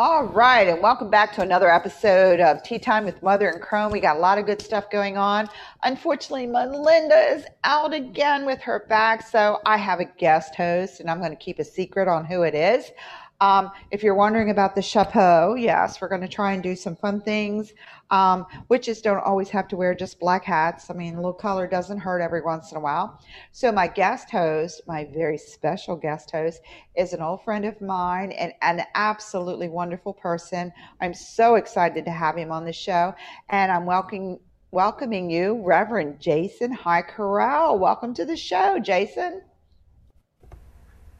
[0.00, 3.90] All right, and welcome back to another episode of Tea Thyme with Mother and Crone.
[3.90, 5.48] We got a lot of good stuff going on.
[5.82, 11.10] Unfortunately, Melinda is out again with her back, so I have a guest host, and
[11.10, 12.92] I'm going to keep a secret on who it is.
[13.40, 16.94] Um, if you're wondering about the chapeau, yes, we're going to try and do some
[16.94, 17.72] fun things.
[18.10, 20.90] Um, witches don't always have to wear just black hats.
[20.90, 23.20] I mean, a little color doesn't hurt every once in a while.
[23.52, 26.62] So, my guest host, my very special guest host,
[26.96, 30.72] is an old friend of mine and an absolutely wonderful person.
[31.00, 33.14] I'm so excited to have him on the show,
[33.50, 34.40] and I'm welcoming
[34.70, 37.78] welcoming you, Reverend Jason Highcorrell.
[37.78, 39.42] Welcome to the show, Jason.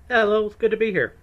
[0.09, 1.15] Hello, it's good to be here.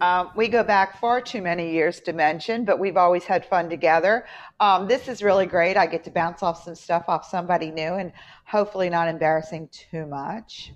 [0.00, 3.70] Um, we go back far too many years to mention, but we've always had fun
[3.70, 4.26] together.
[4.60, 5.76] Um, this is really great.
[5.76, 8.12] I get to bounce off some stuff off somebody new and
[8.44, 10.72] hopefully not embarrassing too much.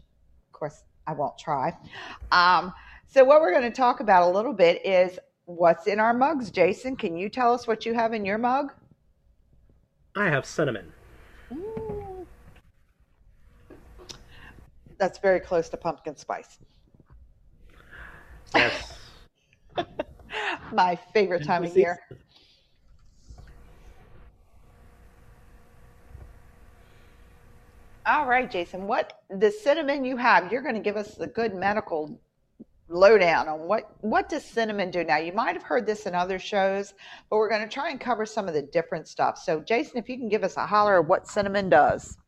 [0.48, 1.76] Of course, I won't try.
[2.32, 2.72] Um,
[3.06, 6.50] so, what we're going to talk about a little bit is what's in our mugs.
[6.50, 8.72] Jason, can you tell us what you have in your mug?
[10.16, 10.92] I have cinnamon.
[11.52, 12.26] Ooh.
[14.96, 16.58] That's very close to pumpkin spice.
[18.54, 18.99] Yes.
[20.72, 21.98] My favorite time of year.
[28.06, 31.54] All right, Jason, what the cinnamon you have, you're going to give us the good
[31.54, 32.18] medical
[32.90, 35.04] lowdown on what what does cinnamon do?
[35.04, 36.92] Now you might have heard this in other shows
[37.30, 39.38] but we're going to try and cover some of the different stuff.
[39.38, 42.18] So jason if you can give us a holler of what cinnamon does.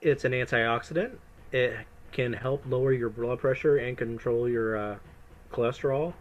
[0.00, 1.16] It's an antioxidant.
[1.52, 1.76] It
[2.18, 4.96] can help lower your blood pressure and control your uh,
[5.52, 6.12] cholesterol,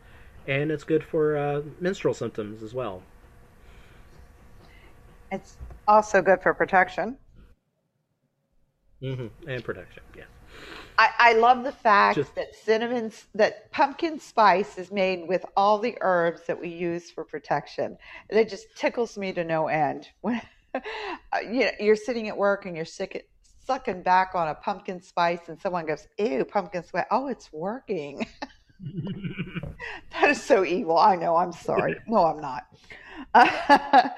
[0.46, 3.02] and it's good for uh, menstrual symptoms as well.
[5.32, 5.58] It's
[5.88, 7.18] also good for protection.
[9.02, 9.50] Mm-hmm.
[9.50, 10.26] And protection, yeah.
[11.00, 15.80] I, I love the fact Just, that cinnamon, that pumpkin spice is made with all
[15.80, 17.98] the herbs that we use for protection.
[18.30, 20.10] It just tickles me to no end.
[20.22, 20.40] When
[21.44, 23.28] you know, you're sitting at work and you're sick,
[23.68, 27.06] sucking back on a pumpkin spice, and someone goes, "Ew, pumpkin spice!
[27.12, 28.26] Oh, it's working."
[30.12, 30.98] that is so evil.
[30.98, 31.36] I know.
[31.36, 31.96] I'm sorry.
[32.08, 32.64] No, I'm not.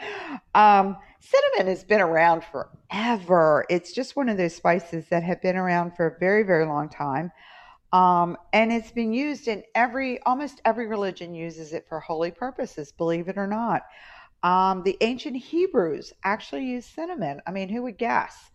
[0.55, 3.65] um, cinnamon has been around forever.
[3.69, 6.89] It's just one of those spices that have been around for a very, very long
[6.89, 7.31] time.
[7.91, 12.91] Um, and it's been used in every, almost every religion uses it for holy purposes,
[12.91, 13.83] believe it or not.
[14.43, 17.41] Um, the ancient Hebrews actually used cinnamon.
[17.47, 18.51] I mean, who would guess?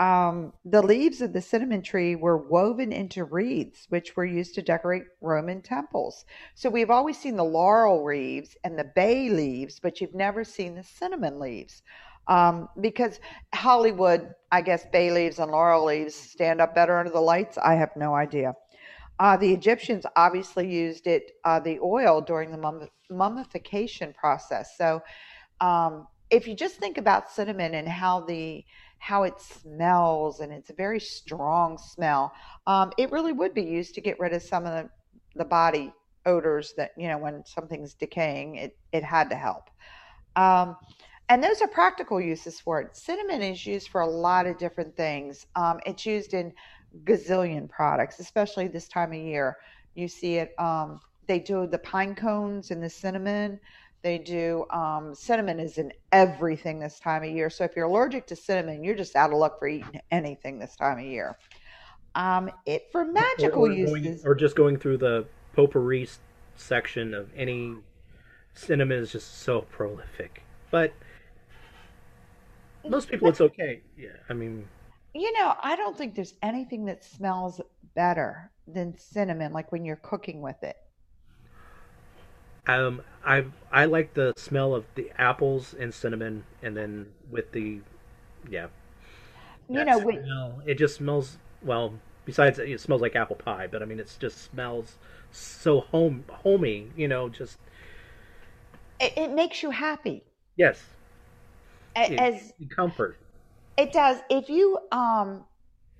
[0.00, 4.62] Um, the leaves of the cinnamon tree were woven into wreaths, which were used to
[4.62, 6.24] decorate Roman temples.
[6.54, 10.74] So we've always seen the laurel leaves and the bay leaves, but you've never seen
[10.74, 11.82] the cinnamon leaves.
[12.28, 13.20] Um, because
[13.54, 17.58] Hollywood, I guess bay leaves and laurel leaves stand up better under the lights.
[17.58, 18.54] I have no idea.
[19.18, 24.78] Uh, the Egyptians obviously used it, uh, the oil, during the mummification process.
[24.78, 25.02] So
[25.60, 28.64] um, if you just think about cinnamon and how the
[29.00, 32.32] how it smells, and it's a very strong smell.
[32.66, 34.90] Um, it really would be used to get rid of some of the,
[35.36, 35.92] the body
[36.26, 39.70] odors that, you know, when something's decaying, it, it had to help.
[40.36, 40.76] Um,
[41.30, 42.94] and those are practical uses for it.
[42.94, 45.46] Cinnamon is used for a lot of different things.
[45.56, 46.52] Um, it's used in
[47.04, 49.56] gazillion products, especially this time of year.
[49.94, 53.60] You see it, um, they do the pine cones and the cinnamon.
[54.02, 57.50] They do um, cinnamon is in everything this time of year.
[57.50, 60.74] So if you're allergic to cinnamon, you're just out of luck for eating anything this
[60.76, 61.36] time of year.
[62.14, 66.08] Um, it for magical or, or uses, going, or just going through the potpourri
[66.56, 67.74] section of any
[68.54, 70.42] cinnamon is just so prolific.
[70.70, 70.92] But
[72.88, 73.82] most people, it's okay.
[73.96, 74.66] Yeah, I mean,
[75.14, 77.60] you know, I don't think there's anything that smells
[77.94, 80.76] better than cinnamon, like when you're cooking with it.
[82.78, 87.80] Um, I I like the smell of the apples and cinnamon, and then with the,
[88.48, 88.68] yeah.
[89.68, 91.94] You know, smell, it just smells well.
[92.24, 94.98] Besides, it smells like apple pie, but I mean, it just smells
[95.30, 96.90] so home homey.
[96.96, 97.58] You know, just
[99.00, 100.22] it, it makes you happy.
[100.56, 100.82] Yes.
[101.96, 103.16] As comfort.
[103.76, 104.18] It does.
[104.30, 105.44] If you um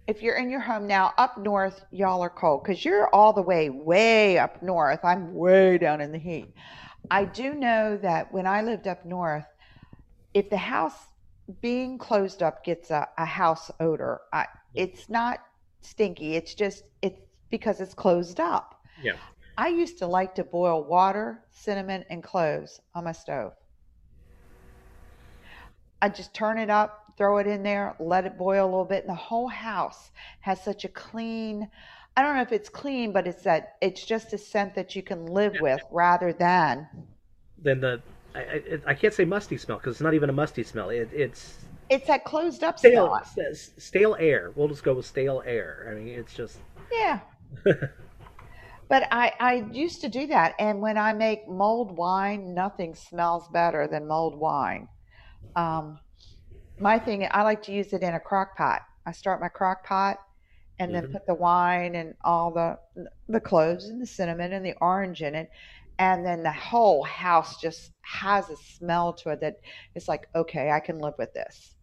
[0.06, 3.42] if you're in your home now up north y'all are cold because you're all the
[3.42, 5.00] way way up north.
[5.04, 6.52] I'm way down in the heat.
[7.10, 9.46] I do know that when i lived up north
[10.34, 11.08] if the house
[11.60, 15.40] being closed up gets a, a house odor I, it's not
[15.82, 16.34] stinky.
[16.34, 17.20] It's just it's
[17.50, 18.80] because it's closed up.
[19.02, 19.14] Yeah.
[19.58, 23.52] I used to like to boil water cinnamon and cloves on my stove.
[26.00, 29.04] I just turn it up throw it in there, let it boil a little bit,
[29.04, 31.68] and the whole house has such a clean,
[32.16, 35.02] I don't know if it's clean, but it's that it's just a scent that you
[35.02, 35.60] can live Yeah.
[35.60, 36.88] with rather than
[37.58, 38.00] Then the
[38.34, 40.90] I, I, I can't say musty smell because it's not even a musty smell.
[40.90, 41.58] It, it's
[41.90, 43.22] it's that closed up stale smell.
[43.78, 44.52] stale air.
[44.54, 45.88] We'll just go with stale air.
[45.90, 46.58] I mean, it's just
[46.92, 47.20] Yeah.
[48.88, 50.54] But I, I used to do that.
[50.58, 54.88] And when I make mulled wine, nothing smells better than mulled wine.
[55.56, 56.00] Um,
[56.80, 58.82] my thing, I like to use it in a crock pot.
[59.06, 60.18] I start my crock pot
[60.78, 61.12] and then Mhm.
[61.12, 62.78] put the wine and all the
[63.28, 65.50] the cloves and the cinnamon and the orange in it.
[65.98, 69.56] And then the whole house just has a smell to it that
[69.94, 71.76] it's like, okay, I can live with this.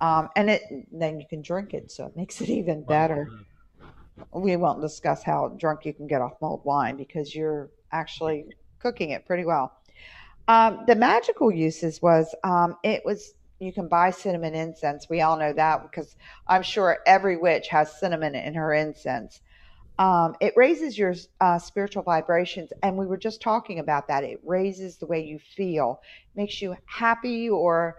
[0.00, 0.62] Um, and it
[0.92, 3.32] then you can drink it, so it makes it even better
[4.32, 8.46] we won't discuss how drunk you can get off mulled wine because you're actually
[8.78, 9.72] cooking it pretty well.
[10.48, 15.08] Um, the magical uses was um, it was you can buy cinnamon incense.
[15.08, 16.16] We all know that because
[16.48, 19.40] I'm sure every witch has cinnamon in her incense.
[19.98, 24.24] Um, it raises your uh, spiritual vibrations, and we were just talking about that.
[24.24, 26.00] It raises the way you feel,
[26.34, 27.96] makes you happy or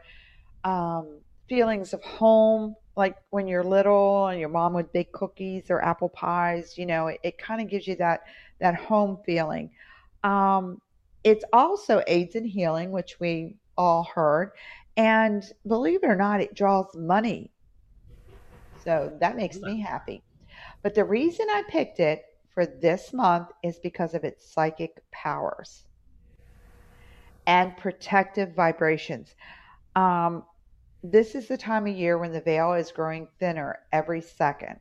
[0.64, 5.84] um, feelings of home, like when you're little and your mom would bake cookies or
[5.86, 6.76] apple pies.
[6.76, 8.22] You know, it, it kind of gives you that
[8.60, 9.70] that home feeling.
[10.24, 10.82] Um,
[11.24, 14.52] it's also aids in healing, which we all heard,
[14.98, 17.52] and believe it or not, it draws money.
[18.84, 20.24] So that makes me happy.
[20.84, 22.24] But the reason I picked it
[22.54, 25.86] for this month is because of its psychic powers
[27.48, 29.36] and protective vibrations.
[29.96, 30.44] Um,
[31.04, 34.80] this is the time of year when the veil is growing thinner every second.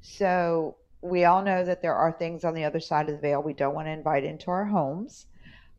[0.00, 3.42] So we all know that there are things on the other side of the veil
[3.42, 5.26] we don't want to invite into our homes.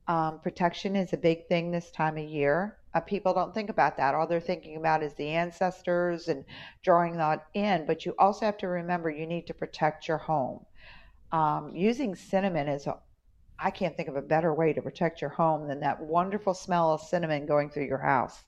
[0.07, 2.77] Um, protection is a big thing this time of year.
[2.95, 4.15] Uh, people don't think about that.
[4.15, 6.45] All they're thinking about is the ancestors and
[6.81, 7.85] drawing that in.
[7.85, 10.65] But you also have to remember you need to protect your home.
[11.31, 12.97] Um, using cinnamon is a
[13.57, 16.93] I can't think of a better way to protect your home than that wonderful smell
[16.93, 18.43] of cinnamon going through your house.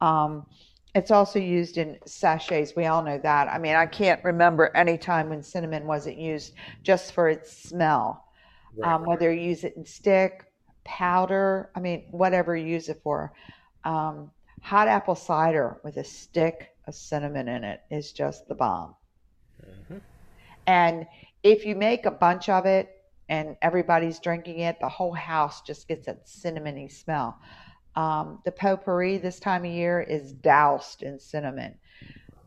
[0.00, 0.46] Um,
[0.94, 2.74] it's also used in sachets.
[2.76, 3.48] We all know that.
[3.48, 8.24] I mean, I can't remember any time when cinnamon wasn't used just for its smell.
[8.76, 8.94] right.
[8.94, 10.44] Um, whether you use it in stick,
[10.84, 13.32] powder, I mean, whatever you use it for.
[13.86, 18.96] Um, hot apple cider with a stick of cinnamon in it is just the bomb.
[19.64, 20.02] Mhm.
[20.66, 21.06] And
[21.44, 22.90] if you make a bunch of it
[23.28, 27.38] and everybody's drinking it, the whole house just gets that cinnamony smell.
[27.94, 31.78] Um, the potpourri this time of year is doused in cinnamon.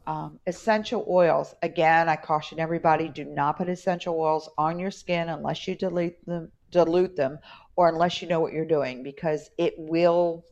[0.08, 1.56] Um, essential oils.
[1.62, 6.18] Again, I caution everybody: do not put essential oils on your skin unless you dilute
[6.26, 7.40] them, dilute them,
[7.78, 10.44] or unless you know what you're doing, because it will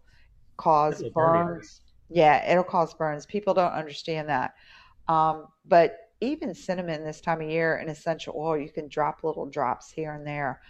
[0.58, 1.82] cause It'll burns.
[2.10, 3.26] Yeah, it'll cause burns.
[3.26, 4.54] People don't understand that.
[5.08, 9.46] Um, but even cinnamon this time of year and essential oil, you can drop little
[9.46, 10.62] drops here and there.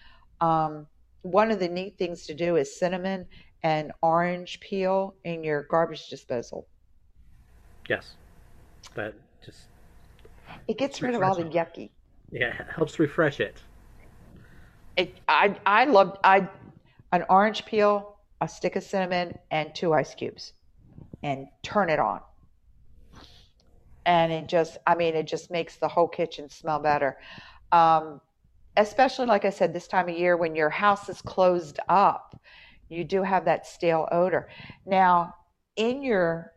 [0.42, 0.88] Um,
[1.22, 3.28] one of the neat things to do is cinnamon
[3.64, 6.68] and orange peel in your garbage disposal.
[7.90, 8.16] Yes,
[8.96, 9.14] that
[9.44, 9.68] just
[10.68, 11.92] It gets rid of all the yucky.
[12.32, 13.62] yeah helps refresh it.
[14.96, 16.50] It, I I love I
[17.12, 20.54] an orange peel, a stick of cinnamon, and two ice cubes,
[21.24, 22.22] and turn it on.
[24.06, 27.18] And it just, I mean, it just makes the whole kitchen smell better.
[27.72, 28.22] Um,
[28.78, 32.40] especially, like I said, this time of year when your house is closed up,
[32.90, 34.50] you do have that stale odor.
[34.86, 35.34] Now,
[35.76, 36.54] in your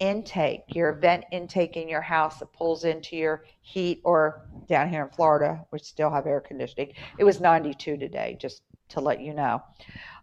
[0.00, 5.02] intake, your vent intake in your house that pulls into your heat, or down here
[5.04, 6.92] in Florida, we still have air conditioning.
[7.18, 9.62] It was 92 today, just to let you know.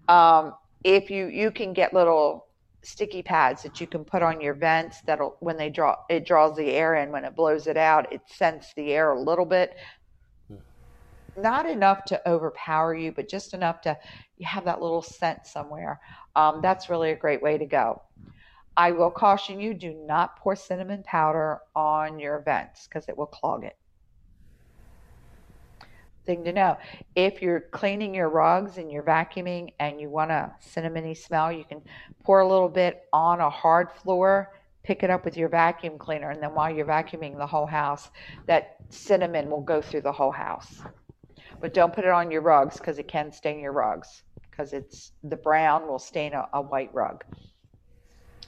[0.07, 0.53] Um,
[0.85, 2.45] if you you can get little
[2.83, 6.55] sticky pads that you can put on your vents that'll when they draw it draws
[6.55, 9.75] the air in when it blows it out it scents the air a little bit.
[11.35, 13.97] Not enough to overpower you but just enough to
[14.37, 15.99] you have that little scent somewhere.
[16.35, 18.01] Um, that's really a great way to go.
[18.77, 23.25] I will caution you do not pour cinnamon powder on your vents because it will
[23.25, 23.75] clog it
[26.25, 26.77] thing to know.
[27.15, 31.63] If you're cleaning your rugs and you're vacuuming and you want a cinnamony smell, you
[31.63, 31.81] can
[32.23, 34.53] pour a little bit on a hard floor,
[34.83, 38.09] pick it up with your vacuum cleaner, and then while you're vacuuming the whole house,
[38.47, 40.81] that cinnamon will go through the whole house.
[41.61, 44.23] But don't put it on your rugs because it can stain your rugs
[44.55, 47.23] because it's the brown will stain a, a white rug.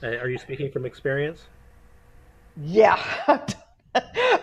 [0.02, 1.42] Uh, are you speaking from experience?
[2.56, 3.02] Yeah.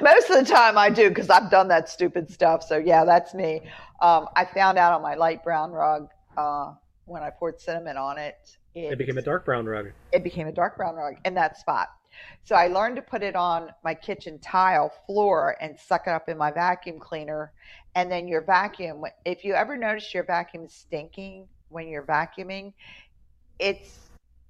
[0.02, 2.64] Most of the time I do because I've done that stupid stuff.
[2.64, 3.62] So yeah, that's me.
[4.02, 6.74] Um, I found out on my light brown rug uh,
[7.06, 8.58] when I poured cinnamon on it.
[8.76, 9.92] It became a dark brown rug.
[10.12, 11.90] it became a dark brown rug in that spot.
[12.44, 16.30] So I learned to put it on my kitchen tile floor and suck it up
[16.30, 17.52] in my vacuum cleaner.
[17.96, 22.74] And then your vacuum, if you ever notice your vacuum stinking when you're vacuuming,
[23.60, 24.10] it's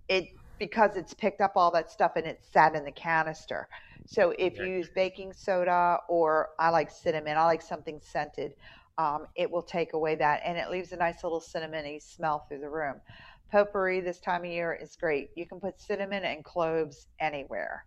[0.10, 3.68] it because it's picked up all that stuff and it's sat in the canister.
[4.06, 8.54] So if you use baking soda or I like cinnamon, I like something scented,
[8.98, 12.60] um, it will take away that and it leaves a nice little cinnamony smell through
[12.60, 13.02] the room.
[13.52, 15.30] Potpourri this time of year is great.
[15.36, 17.86] You can put cinnamon and cloves anywhere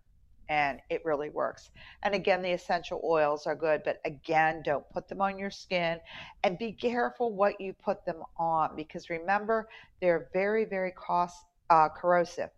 [0.49, 1.69] and it really works.
[2.03, 5.99] And again, the essential oils are good, but again, don't put them on your skin
[6.43, 9.69] and be careful what you put them on because remember,
[10.01, 12.49] they're very, very cost uh, corrosive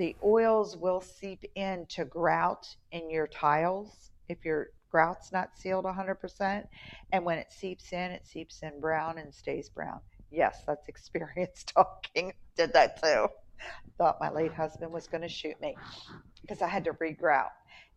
[0.00, 6.66] the oils will seep into grout in your tiles if your grout's not sealed 100%.
[7.12, 10.00] And when it seeps in, it seeps in brown and stays brown.
[10.30, 12.32] Yes, that's experience talking.
[12.56, 13.28] Did that too.
[13.98, 15.76] Thought my late husband was going to shoot me
[16.40, 17.50] because I had to regrout,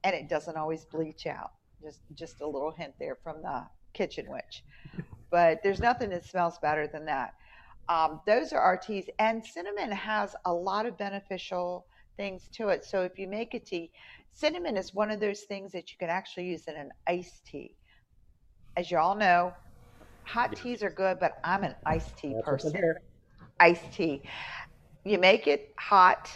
[0.04, 1.52] and it doesn't always bleach out.
[1.82, 4.66] Just just a little hint there from the kitchen witch.
[5.32, 7.36] But there's nothing that smells better than that.
[7.88, 11.86] Um, those are our teas, and cinnamon has a lot of beneficial
[12.18, 12.86] things to it.
[12.86, 13.92] So if you make a tea,
[14.34, 17.76] cinnamon is one of those things that you can actually use in an iced tea.
[18.76, 19.54] As you all know,
[20.24, 22.96] hot teas are good, but I'm an iced tea That's person.
[23.60, 24.24] Iced tea.
[25.06, 26.30] You make it hot,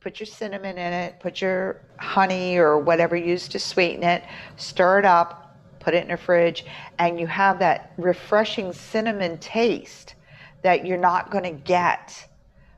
[0.00, 4.24] put your cinnamon in it, put your honey or whatever you use to sweeten it,
[4.56, 6.64] stir it up, put it in the fridge,
[6.98, 10.14] and you have that refreshing cinnamon taste
[10.62, 12.26] that you're not going to get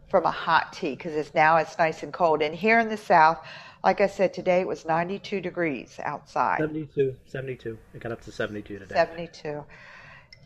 [0.08, 2.42] from a hot tea because it's now it's nice and cold.
[2.42, 3.38] And here in the south,
[3.84, 6.58] like I said, today it was 92 degrees outside.
[6.58, 7.78] 72, 72.
[7.94, 8.94] It got up to 72 today.
[8.94, 9.64] 72.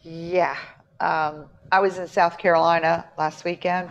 [0.03, 0.57] Yeah.
[1.01, 3.91] Um, I was in South Carolina last weekend,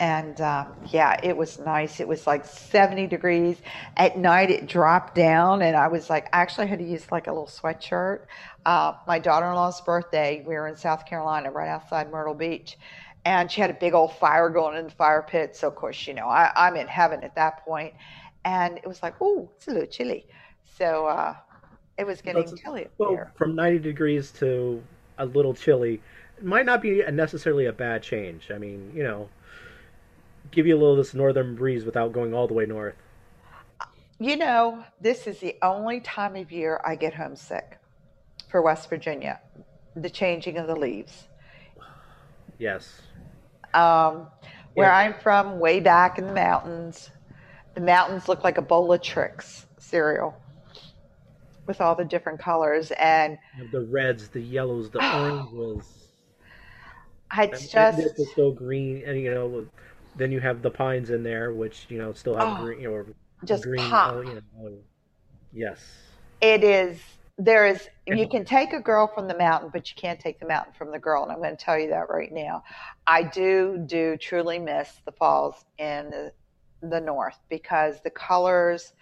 [0.00, 2.00] and uh, yeah, it was nice.
[2.00, 3.60] It was like 70 degrees.
[3.96, 7.26] At night, it dropped down, and I was like, I actually had to use like
[7.26, 8.26] a little sweatshirt.
[8.64, 12.78] Uh, my daughter in law's birthday, we were in South Carolina, right outside Myrtle Beach
[13.28, 15.54] and she had a big old fire going in the fire pit.
[15.54, 17.92] So of course, you know, I, I'm in heaven at that point.
[17.92, 17.94] point,
[18.46, 20.26] and it was like, oh, it's a little chilly.
[20.78, 21.34] So uh,
[21.98, 22.86] it was getting well, chilly.
[22.96, 23.32] well, there.
[23.36, 24.82] from 90 degrees to
[25.18, 26.00] a little chilly,
[26.38, 28.50] it might not be necessarily a bad change.
[28.50, 29.28] I mean, you know,
[30.50, 32.94] give you a little of this northern breeze without going all the way north.
[34.18, 37.78] You know, this is the only time of year I get homesick
[38.48, 39.38] for West Virginia,
[39.94, 41.28] the changing of the leaves.
[42.58, 43.02] Yes.
[43.74, 44.28] Um,
[44.74, 44.96] where yeah.
[44.96, 47.10] I'm from, way back in the mountains,
[47.74, 50.40] the mountains look like a bowl of Trix cereal
[51.66, 53.38] with all the different colors and
[53.72, 54.98] the reds, the yellows, the
[55.52, 55.86] oranges.
[57.36, 59.66] It's just it's so green, and you know,
[60.16, 63.06] then you have the pines in there, which you know still have oh, green, or
[63.44, 63.88] just green.
[63.88, 64.14] Pop.
[64.14, 64.78] Oh, you know, oh,
[65.52, 65.80] yes,
[66.40, 66.98] it is
[67.38, 70.46] there is you can take a girl from the mountain but you can't take the
[70.46, 72.62] mountain from the girl and i'm going to tell you that right now.
[73.06, 76.32] I do do truly miss the falls in the,
[76.82, 78.92] the north because the colors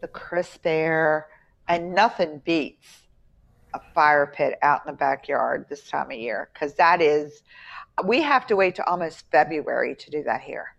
[0.00, 1.28] the crisp air
[1.68, 3.04] and nothing beats
[3.72, 7.42] a fire pit out in the backyard this time of year because that is
[8.04, 10.74] we have to wait to almost february to do that here.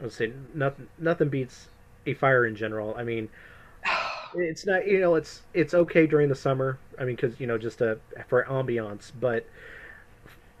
[0.00, 1.68] I would say nothing nothing beats
[2.06, 2.94] a fire in general.
[2.96, 3.28] I mean
[4.34, 6.78] it's not you know it's it's okay during the summer.
[6.98, 7.98] I mean, because you know just a,
[8.28, 9.46] for ambiance, but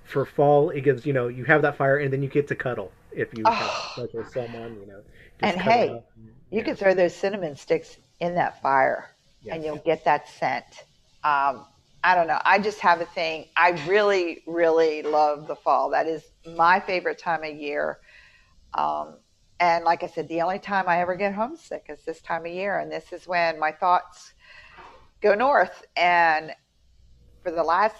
[0.04, 2.54] for fall it gives you know you have that fire and then you get to
[2.54, 3.50] cuddle if you oh.
[3.50, 3.70] have
[4.08, 5.00] special someone you know.
[5.40, 6.02] and hey, and,
[6.50, 6.64] you yeah.
[6.64, 9.10] can throw those cinnamon sticks in that fire,
[9.42, 9.54] yes.
[9.54, 10.84] and you'll get that scent.
[11.24, 11.66] Um,
[12.04, 12.40] I don't know.
[12.44, 13.46] I just have a thing.
[13.56, 15.90] I really, really love the fall.
[15.90, 16.22] That is
[16.56, 17.98] my favorite time of year.
[18.74, 19.14] Um,
[19.62, 22.50] and like I said, the only time I ever get homesick is this time of
[22.50, 22.80] year.
[22.80, 24.34] And this is when my thoughts
[25.20, 25.84] go north.
[25.96, 26.50] And
[27.44, 27.94] for the last,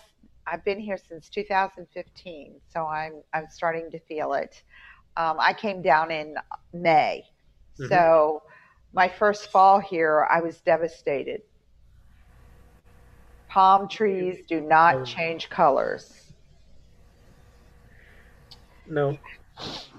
[0.45, 2.55] I've been here since 2015.
[2.69, 4.61] So I'm, I'm starting to feel it.
[5.17, 6.35] Um, I came down in
[6.73, 7.23] May.
[7.79, 7.91] Mm-hmm.
[7.91, 8.43] So
[8.93, 11.43] my first fall here, I was devastated.
[13.49, 15.05] Palm trees do not oh.
[15.05, 16.33] change colors.
[18.89, 19.17] No.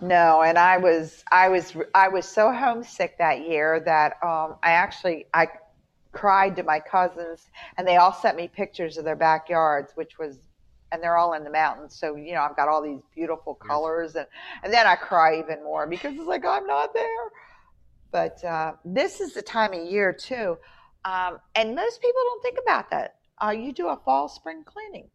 [0.02, 4.72] No, and I was I was I was so homesick that year that um, I
[4.72, 5.48] actually I
[6.12, 10.40] cried to my cousins, and they all sent me pictures of their backyards, which was
[10.92, 11.96] and they're all in the mountains.
[11.96, 14.28] So you know I've got all these beautiful colors, and
[14.64, 17.06] and then I cry even more because it's like I'm not there.
[18.12, 20.58] But uh, this is the time of year too,
[21.06, 23.16] um, and most people don't think about that.
[23.42, 25.08] Uh, you do a fall spring cleaning.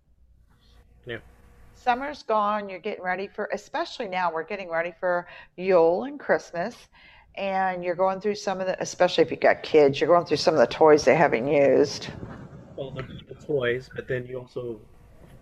[1.05, 1.19] Yeah
[1.79, 2.69] summer's gone.
[2.69, 6.89] You're getting ready for, especially now, we're getting ready for Yule and Christmas.
[7.35, 10.37] and you're going through some of the, especially if you've got kids, you're going through
[10.39, 12.09] some of the toys they haven't used.
[12.77, 14.81] Well, the, the toys, but then you also,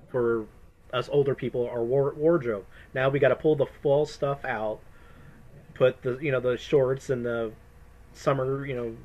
[0.09, 0.47] for
[0.93, 2.67] us older people, our war, wardrobe.
[2.95, 4.81] Now we got to pull the fall stuff out,
[5.75, 7.53] put the you know the shorts and the
[8.13, 8.97] summer you know.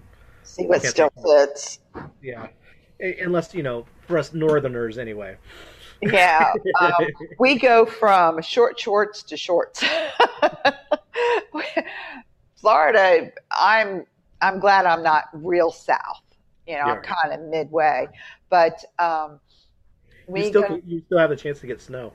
[0.44, 1.80] See what still fits.
[2.22, 2.48] Yeah,
[3.00, 5.38] unless you know for us Northerners anyway.
[6.02, 6.92] Yeah, um,
[7.40, 9.84] we go from short shorts to shorts.
[12.56, 14.06] Florida, I'm
[14.42, 16.24] I'm glad I'm not real south.
[16.68, 16.94] You know, yeah.
[16.94, 18.08] I'm kind of midway,
[18.50, 19.40] but um,
[20.28, 22.14] we you still go, you still have a chance to get snow.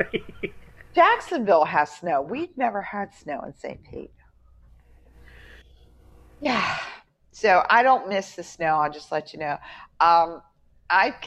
[0.94, 2.22] Jacksonville has snow.
[2.22, 3.78] We've never had snow in St.
[3.84, 4.10] Pete.
[6.40, 6.78] Yeah,
[7.32, 8.76] so I don't miss the snow.
[8.76, 9.58] I'll just let you know.
[10.00, 10.42] Um,
[10.90, 11.20] I've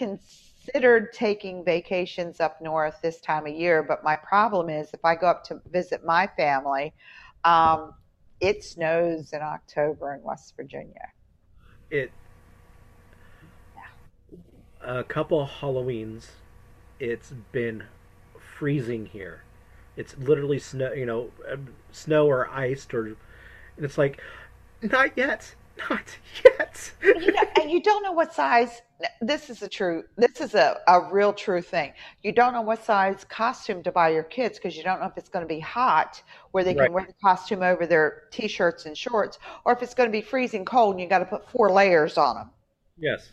[0.70, 5.16] considered taking vacations up north this time of year, but my problem is if I
[5.16, 6.94] go up to visit my family,
[7.44, 7.94] um,
[8.40, 11.10] it snows in October in West Virginia.
[11.90, 12.12] It
[14.82, 16.28] a couple of Halloweens,
[17.00, 17.84] it's been
[18.40, 19.44] freezing here.
[19.98, 23.18] It's literally snow, you know, um, snow or iced, or and
[23.86, 24.22] it's like,
[24.82, 25.54] not yet,
[25.90, 26.92] not yet.
[27.04, 28.82] you know, and you don't know what size.
[29.22, 30.04] This is a true.
[30.18, 31.94] This is a, a real true thing.
[32.24, 35.18] You don't know what size costume to buy your kids because you don't know if
[35.18, 36.22] it's going to be hot
[36.52, 40.10] where they can wear the costume over their t-shirts and shorts, or if it's going
[40.10, 42.50] to be freezing cold and you got to put four layers on them.
[42.98, 43.32] Yes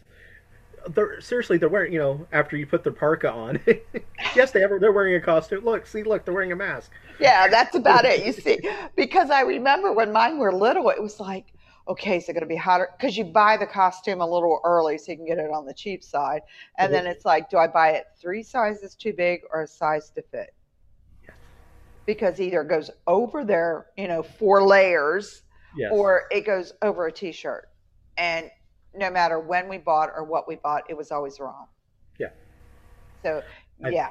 [0.90, 3.58] they're seriously they're wearing you know after you put the parka on
[4.36, 7.48] yes they ever they're wearing a costume look see look they're wearing a mask yeah
[7.48, 8.58] that's about it you see
[8.94, 11.52] because i remember when mine were little it was like
[11.88, 14.98] okay is it going to be hotter because you buy the costume a little early
[14.98, 16.40] so you can get it on the cheap side
[16.78, 17.04] and mm-hmm.
[17.04, 20.22] then it's like do i buy it three sizes too big or a size to
[20.22, 20.52] fit
[22.06, 25.42] because either it goes over their you know four layers
[25.76, 25.90] yes.
[25.92, 27.68] or it goes over a t-shirt
[28.18, 28.50] and
[28.96, 31.66] no matter when we bought or what we bought, it was always wrong.
[32.18, 32.28] Yeah.
[33.22, 33.42] So,
[33.84, 34.08] I, yeah.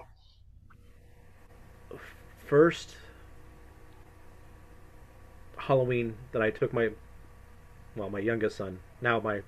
[2.47, 2.95] First
[5.57, 6.89] Halloween that I took my,
[7.95, 9.41] well, my youngest son, now my,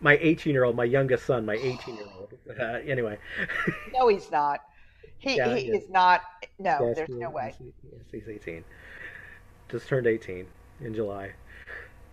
[0.00, 2.28] my 18 year old, my youngest son, my 18 year old.
[2.58, 3.16] Uh, anyway.
[3.94, 4.60] no, he's not.
[5.18, 6.22] He, yeah, he is not.
[6.58, 7.54] No, yes, there's no way.
[7.60, 8.64] Yes, he's 18.
[9.70, 10.46] Just turned 18
[10.80, 11.32] in July.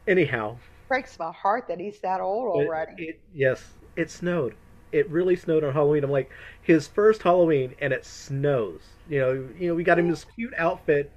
[0.07, 0.57] Anyhow,
[0.87, 3.03] breaks my heart that he's that old already.
[3.03, 3.63] It, it, yes,
[3.95, 4.55] it snowed.
[4.91, 6.03] It really snowed on Halloween.
[6.03, 6.29] I'm like,
[6.61, 8.81] his first Halloween, and it snows.
[9.09, 11.11] You know, you know, we got him this cute outfit,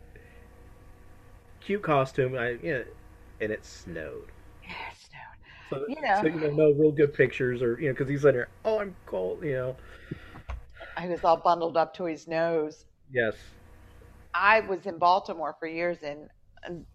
[1.60, 2.36] cute costume.
[2.36, 2.84] I, you know,
[3.40, 4.30] and it snowed.
[4.62, 5.20] Yeah, it snowed.
[5.70, 8.24] So, you know, so, you know, no real good pictures, or you know, because he's
[8.24, 8.48] in there.
[8.64, 9.44] Oh, I'm cold.
[9.44, 9.76] You know,
[10.96, 12.84] I was all bundled up to his nose.
[13.12, 13.36] Yes.
[14.34, 16.28] I was in Baltimore for years, and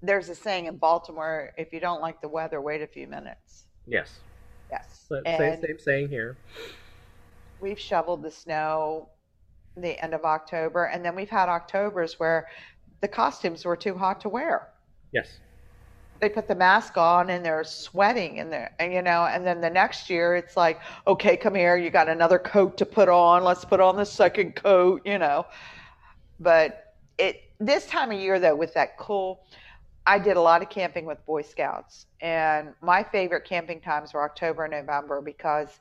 [0.02, 3.66] there's a saying in Baltimore: if you don't like the weather, wait a few minutes.
[3.88, 4.20] Yes.
[4.72, 5.06] Yes.
[5.10, 6.38] same, same saying here.
[7.62, 9.10] We've shoveled the snow
[9.78, 12.48] the end of October, and then we've had Octobers where
[13.02, 14.70] the costumes were too hot to wear.
[15.12, 15.40] Yes.
[16.20, 19.62] They put the mask on and they're sweating and they're and you know, and then
[19.62, 23.44] the next year it's like, okay, come here, you got another coat to put on.
[23.44, 25.46] Let's put on the second coat, you know.
[26.40, 29.42] But it this time of year though with that cool
[30.08, 34.24] I did a lot of camping with Boy Scouts, and my favorite camping times were
[34.24, 35.80] October and November because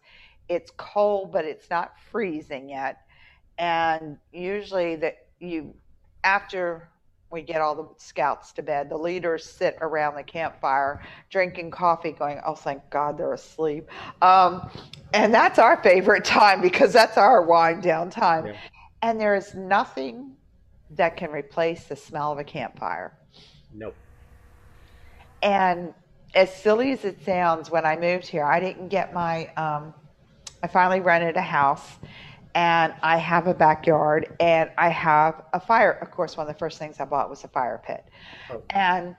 [0.49, 3.01] it's cold, but it's not freezing yet.
[3.59, 5.75] And usually, that you
[6.23, 6.89] after
[7.35, 12.13] we get all the scouts to bed, the leaders sit around the campfire drinking coffee,
[12.13, 13.91] going, "Oh, thank God they're asleep."
[14.23, 14.71] Um,
[15.13, 18.47] and that's our favorite time because that's our wind down time.
[18.47, 18.57] Yeah.
[19.03, 20.37] And there is nothing
[20.91, 23.13] that can replace the smell of a campfire.
[23.75, 23.97] Nope.
[25.43, 25.93] And
[26.35, 29.49] as silly as it sounds, when I moved here, I didn't get my.
[29.57, 29.93] Um,
[30.63, 31.99] I finally rented a house,
[32.55, 35.93] and I have a backyard, and I have a fire.
[35.93, 38.05] Of course, one of the first things I bought was a fire pit,
[38.51, 38.63] oh.
[38.71, 39.17] and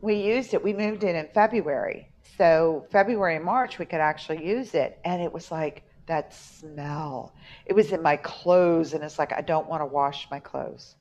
[0.00, 0.62] we used it.
[0.62, 5.22] We moved in in February, so February and March we could actually use it, and
[5.22, 7.34] it was like that smell.
[7.66, 10.96] It was in my clothes, and it's like, I don't want to wash my clothes.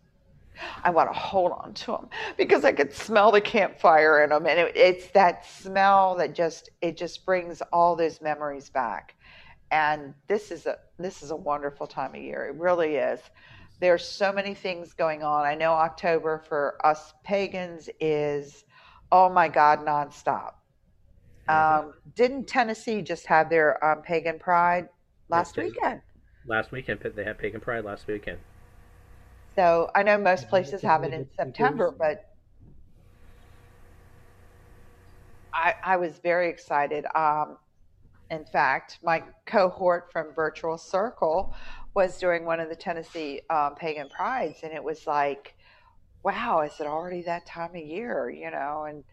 [0.84, 4.46] I want to hold on to them because I could smell the campfire in them,
[4.46, 9.16] and it, it's that smell that just it just brings all those memories back.
[9.72, 12.48] And this is a this is a wonderful time of year.
[12.48, 13.20] It really is.
[13.80, 15.46] There's so many things going on.
[15.46, 18.66] I know October for us pagans is,
[19.12, 20.52] oh my God, nonstop.
[21.48, 21.88] Mm-hmm.
[21.88, 24.90] Um, didn't Tennessee just have their um, pagan pride?
[25.30, 26.02] last yes, weekend.
[26.46, 28.40] Last weekend, they had Pagan Pride last weekend.
[29.56, 32.26] So I know most places have it in September, but
[35.54, 37.06] I, I was very excited.
[37.16, 37.58] Um,
[38.30, 41.56] in fact, my cohort from Virtual Circle
[41.96, 45.56] was doing one of the Tennessee um, Pagan Prides, and it was like,
[46.24, 48.30] wow, is it already that time of year?
[48.30, 49.04] You know, and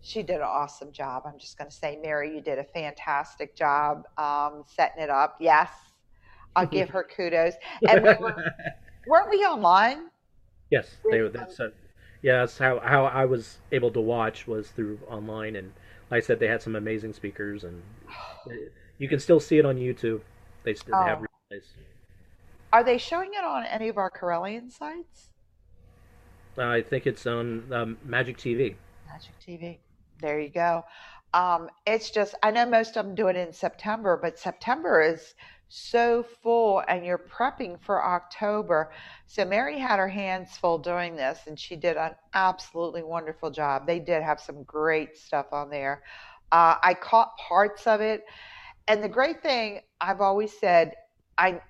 [0.00, 1.24] she did an awesome job.
[1.26, 5.36] I'm just going to say, Mary, you did a fantastic job um, setting it up.
[5.40, 5.70] Yes,
[6.56, 7.54] I'll give her kudos.
[7.88, 8.54] And we were,
[9.06, 10.10] weren't we online?
[10.70, 11.28] yes, they were.
[11.28, 11.70] that's uh,
[12.22, 15.72] yeah, that's how how I was able to watch was through online, and
[16.14, 17.82] I said, they had some amazing speakers, and
[18.98, 20.20] you can still see it on YouTube.
[20.62, 21.62] They still have Oh, replays.
[22.72, 25.30] are they showing it on any of our Correllian sites?
[26.56, 28.76] Uh, I think it's on um, Magic TV.
[29.10, 29.78] Magic TV.
[30.20, 30.84] There you go.
[31.32, 35.34] Um, it's just, I know most of them do it in September, but September is
[35.68, 38.92] so full and you're prepping for October.
[39.26, 43.86] So Mary had her hands full doing this and she did an absolutely wonderful job.
[43.86, 46.02] They did have some great stuff on there.
[46.52, 48.24] Uh, I caught parts of it.
[48.86, 50.94] And the great thing, I've always said,
[51.38, 51.60] I'm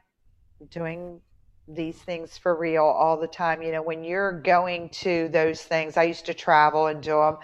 [0.70, 1.20] doing
[1.68, 3.62] these things for real all the time.
[3.62, 7.38] You know, when you're going to those things, I used to travel and do them,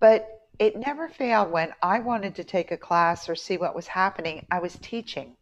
[0.00, 3.86] but it never failed when I wanted to take a class or see what was
[3.86, 4.46] happening.
[4.50, 5.36] I was teaching.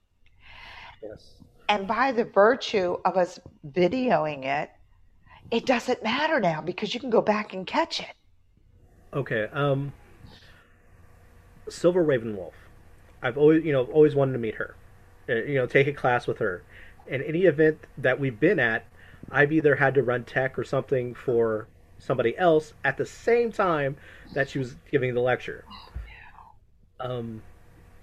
[1.06, 1.34] Yes.
[1.68, 3.38] And by the virtue of us
[3.68, 4.70] videoing it,
[5.50, 8.14] it doesn't matter now because you can go back and catch it.
[9.12, 9.48] Okay.
[9.52, 9.92] Um,
[11.68, 12.52] Silver Ravenwolf.
[13.22, 14.74] I've always, you know, always wanted to meet her.
[15.28, 16.62] Uh, you know, take a class with her.
[17.08, 18.86] And any event that we've been at,
[19.30, 21.66] I've either had to run tech or something for
[21.98, 23.96] somebody else at the same time
[24.34, 25.64] that she was giving the lecture.
[27.00, 27.42] Um,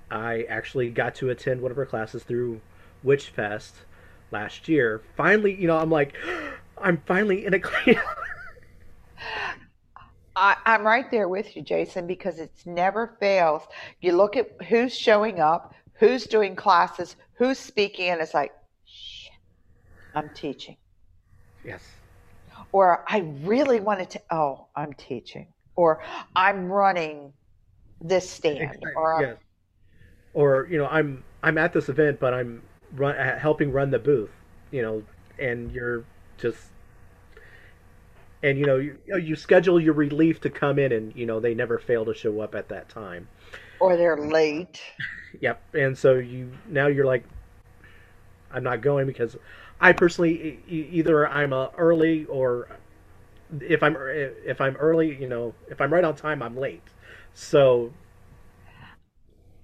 [0.09, 2.61] I actually got to attend one of her classes through
[3.03, 3.75] Witch Fest
[4.31, 5.01] last year.
[5.15, 6.13] Finally, you know, I'm like,
[6.77, 7.99] I'm finally in a clean.
[10.35, 13.63] I, I'm right there with you, Jason, because it's never fails.
[13.99, 18.51] You look at who's showing up, who's doing classes, who's speaking, and it's like,
[18.85, 19.33] shit,
[20.15, 20.77] I'm teaching.
[21.63, 21.83] yes.
[22.71, 25.47] Or I really wanted to, oh, I'm teaching.
[25.75, 26.01] Or
[26.35, 27.33] I'm running
[27.99, 28.59] this stand.
[28.59, 28.91] Exactly.
[28.95, 29.37] Or Yes.
[30.33, 32.61] Or you know, I'm I'm at this event, but I'm
[32.95, 34.31] run uh, helping run the booth.
[34.71, 35.03] You know,
[35.39, 36.05] and you're
[36.37, 36.71] just
[38.43, 41.25] and you know you, you know, you schedule your relief to come in, and you
[41.25, 43.27] know they never fail to show up at that time.
[43.79, 44.81] or they're late.
[45.39, 45.61] Yep.
[45.75, 47.23] And so you now you're like,
[48.51, 49.37] I'm not going because
[49.79, 52.67] I personally either I'm uh, early or
[53.61, 56.83] if I'm if I'm early, you know, if I'm right on time, I'm late.
[57.33, 57.93] So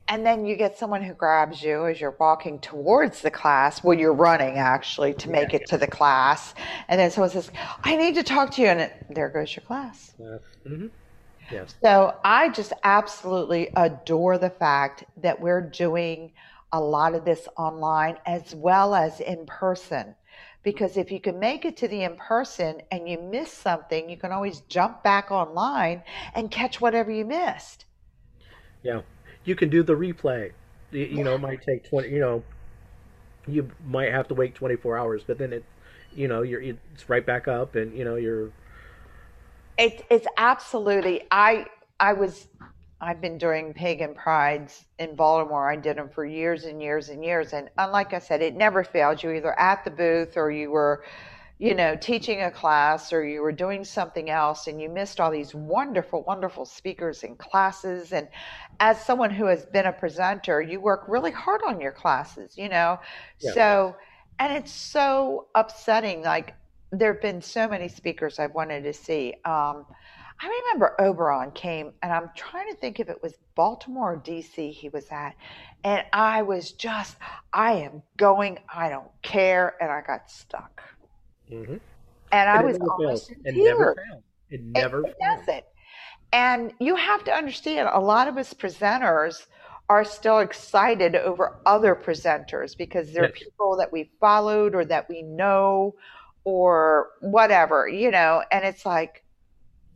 [0.10, 3.84] And then you get someone who grabs you as you're walking towards the class.
[3.84, 5.34] Well, you're running actually to yeah.
[5.34, 6.54] make it to the class.
[6.88, 7.52] And then someone says,
[7.84, 8.68] I need to talk to you.
[8.68, 10.14] And it, there goes your class.
[10.20, 10.90] Uh, mhm.
[11.52, 11.76] Yes.
[11.82, 16.32] So I just absolutely adore the fact that we're doing
[16.74, 20.16] a lot of this online as well as in person.
[20.64, 24.18] Because if you can make it to the in person and you miss something, you
[24.18, 27.86] can always jump back online and catch whatever you missed.
[28.84, 29.02] Yeah,
[29.48, 30.52] you can do the replay.
[30.94, 32.10] Y- You know, it might take twenty.
[32.10, 32.44] You know,
[33.48, 35.64] you might have to wait twenty four hours, but then it,
[36.16, 38.52] you know, you're it's right back up, and you know you're
[39.78, 41.24] It, it's absolutely.
[41.32, 41.68] I
[42.00, 42.48] I was.
[43.00, 45.70] I've been doing pagan prides in Baltimore.
[45.72, 48.56] I did them for years and years and years, and uh, unlike I said, it
[48.56, 49.22] never failed.
[49.22, 51.04] You either at the booth or you were,
[51.60, 55.32] you know, teaching a class or you were doing something else, and you missed all
[55.32, 58.14] these wonderful, wonderful speakers and classes.
[58.14, 58.28] And
[58.80, 62.70] as someone who has been a presenter, you work really hard on your classes, you
[62.70, 63.00] know.
[63.42, 63.52] yeah.
[63.54, 63.96] So,
[64.40, 66.22] and it's so upsetting.
[66.24, 66.54] Like
[66.92, 69.34] there have been so many speakers I've wanted to see.
[69.46, 69.86] Um,
[70.40, 74.72] I remember Oberon came, and I'm trying to think if it was Baltimore or DC
[74.72, 75.36] he was at.
[75.84, 77.18] And I was just,
[77.54, 79.76] I am going, I don't care.
[79.82, 80.84] And I got stuck.
[81.50, 81.76] Hmm
[82.32, 83.30] And I was almost fails.
[83.30, 83.96] in It never tears.
[83.96, 84.24] fails.
[84.50, 85.46] It It, never it fails.
[85.48, 85.66] doesn't.
[86.34, 89.48] And you have to understand, a lot of us presenters
[89.90, 93.38] are still excited over other presenters because they're Yes.
[93.40, 95.96] people that we followed or that we know
[96.44, 98.44] or whatever, you know.
[98.52, 99.24] And it's like,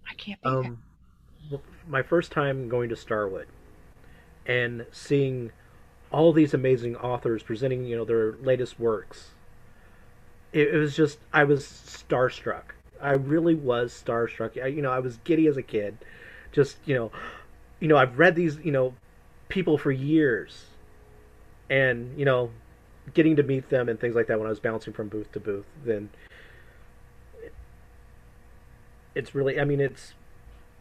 [0.10, 0.50] I can't be.
[0.50, 0.78] Um,
[1.88, 3.48] my first time going to Starwood
[4.46, 5.52] and seeing
[6.12, 9.32] all these amazing authors presenting, you know, their latest works.
[10.54, 12.74] It, was just I was starstruck.
[13.02, 14.62] I really was starstruck.
[14.62, 15.98] I, you know, I was giddy as a kid.
[16.52, 17.12] Just you know,
[17.80, 18.94] you know, I've read these, you know,
[19.50, 20.66] people for years,
[21.70, 22.52] and you know,
[23.14, 25.40] getting to meet them and things like that when I was bouncing from booth to
[25.40, 25.66] booth.
[25.86, 26.10] Then
[29.16, 30.14] it's really, I mean, it's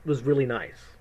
[0.04, 0.96] it was really nice.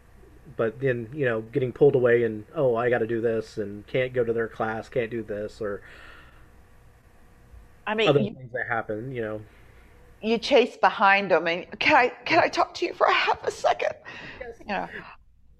[0.57, 3.85] but then you know getting pulled away and oh I got to do this and
[3.87, 5.81] can't go to their class, can't do this or
[7.89, 9.11] I mean, other you, things that happen.
[9.11, 9.41] You know,
[10.21, 13.43] you chase behind them and can I can I talk to you for a half
[13.43, 13.93] a second?
[14.59, 14.87] You know,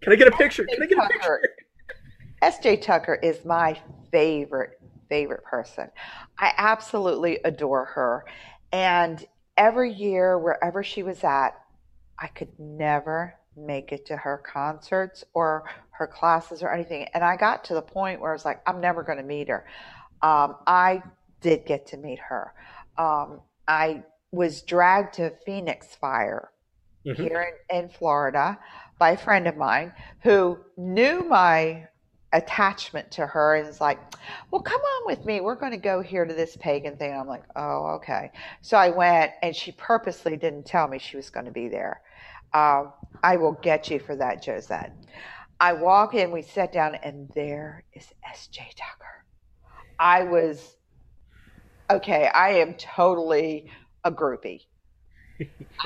[0.01, 0.63] can I get a picture?
[0.65, 1.13] Can I get a Tucker.
[1.13, 1.41] picture?
[2.43, 2.77] S.J.
[2.77, 3.77] Tucker is my
[4.11, 5.89] favorite, favorite person.
[6.37, 8.25] I absolutely adore her.
[8.71, 9.25] And
[9.57, 11.49] every year, wherever she was at,
[12.19, 17.07] I could never make it to her concerts or her classes or anything.
[17.15, 19.49] And I got to the point where I was like, I'm never going to meet
[19.49, 19.65] her.
[20.21, 21.01] Um, I
[21.41, 22.53] did get to meet her.
[22.97, 26.51] Um, I was dragged to Phoenix Fire
[27.05, 27.15] Mhm.
[27.15, 28.59] here in, in Florida
[28.99, 31.87] by a friend of mine who knew my
[32.33, 33.99] attachment to her and is like,
[34.51, 35.41] Well, come on with me.
[35.41, 37.11] We're going to go here to this pagan thing.
[37.11, 38.31] And I'm like, Oh, okay.
[38.61, 42.01] So I went, and she purposely didn't tell me she was going to be there.
[42.53, 44.93] Um, I will get you for that, Josette.
[45.59, 49.25] I walk in, we sat down, and there is SJ Tucker.
[49.99, 50.75] I was,
[51.89, 53.71] okay, I am totally
[54.03, 54.65] a groupie.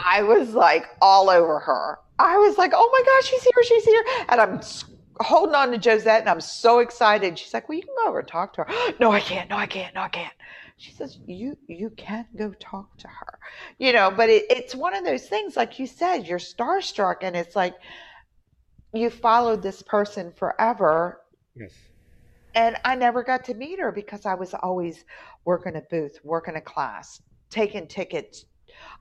[0.05, 1.99] I was like all over her.
[2.19, 4.03] I was like, oh my gosh, she's here, she's here.
[4.29, 4.61] And I'm
[5.19, 7.37] holding on to Josette and I'm so excited.
[7.37, 8.93] She's like, well, you can go over and talk to her.
[8.99, 9.49] No, I can't.
[9.49, 9.93] No, I can't.
[9.93, 10.33] No, I can't.
[10.77, 13.39] She says, you you can go talk to her.
[13.77, 17.35] You know, but it, it's one of those things, like you said, you're starstruck and
[17.35, 17.75] it's like
[18.91, 21.19] you followed this person forever
[21.55, 21.73] Yes.
[22.55, 25.05] And I never got to meet her because I was always
[25.45, 28.45] working a booth, working a class, taking tickets.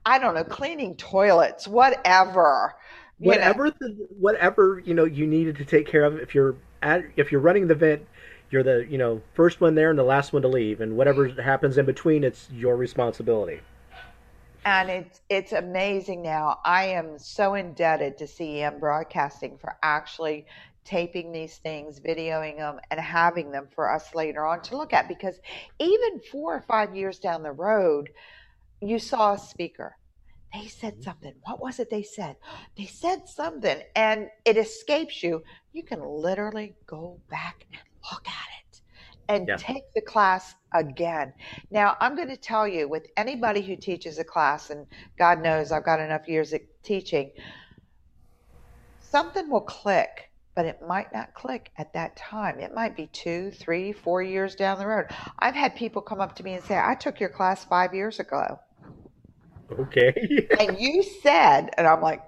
[0.05, 2.75] I don't know, cleaning toilets, whatever.
[3.21, 6.19] You know, Whatever the whatever you know you needed to take care of.
[6.19, 8.07] If you're at if you're running the event,
[8.51, 11.29] you're the you know first one there and the last one to leave, and whatever
[11.29, 13.61] happens in between, it's your responsibility.
[14.65, 16.59] and it's it's amazing now.
[16.65, 20.47] I am so indebted to CEM Broadcasting for actually
[20.85, 25.09] taping these things, videoing them, and having them for us later on to look at.
[25.09, 25.39] Because
[25.79, 28.11] even four or five years down the road,
[28.81, 29.97] you saw a speaker.
[30.53, 31.03] They said mm-hmm.
[31.03, 31.35] something.
[31.45, 32.37] What was it they said?
[32.77, 35.43] They said something, and it escapes you.
[35.73, 38.81] You can literally go back and look at it
[39.29, 39.57] and Yeah.
[39.57, 41.33] take the class again.
[41.71, 44.87] Now, I'm going to tell you with anybody who teaches a class, and
[45.19, 47.31] God knows I've got enough years of teaching,
[49.01, 52.59] something will click, but it might not click at that time.
[52.61, 55.07] It might be two, three, four years down the road.
[55.39, 58.21] I've had people come up to me and say, I took your class five years
[58.21, 58.59] ago.
[59.79, 60.49] Okay.
[60.61, 62.23] And you said, and I'm like,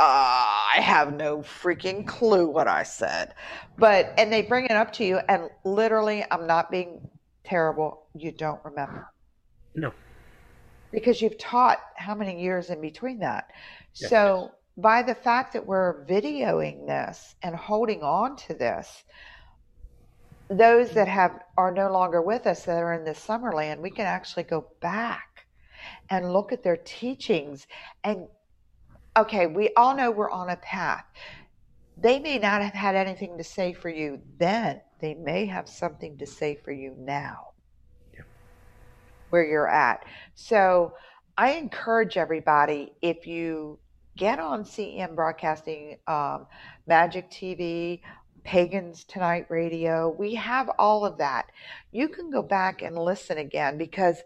[0.00, 3.34] uh, I have no freaking clue what I said.
[3.76, 7.08] But, and they bring it up to you, and literally, I'm not being
[7.44, 8.06] terrible.
[8.14, 9.08] You don't remember
[9.74, 9.92] no.
[10.92, 13.50] because you've taught how many years in between that.
[13.94, 14.10] Yes.
[14.10, 19.02] So, by the fact that we're videoing this and holding on to this,
[20.48, 24.06] those that have are no longer with us that are in this summerland, we can
[24.06, 25.46] actually go back
[26.10, 27.66] and look at their teachings
[28.04, 28.28] and
[29.16, 31.04] okay, we all know we're on a path.
[31.96, 34.80] They may not have had anything to say for you then.
[35.00, 37.48] They may have something to say for you now.
[38.14, 38.20] Yeah.
[39.30, 40.04] Where you're at.
[40.34, 40.92] So,
[41.36, 43.78] I encourage everybody if you
[44.18, 46.46] get on CEM Broadcasting, um,
[46.86, 48.00] Magic TV,
[48.44, 51.46] Pagans Tonight Radio, we have all of that.
[51.92, 54.16] You can go back and listen again because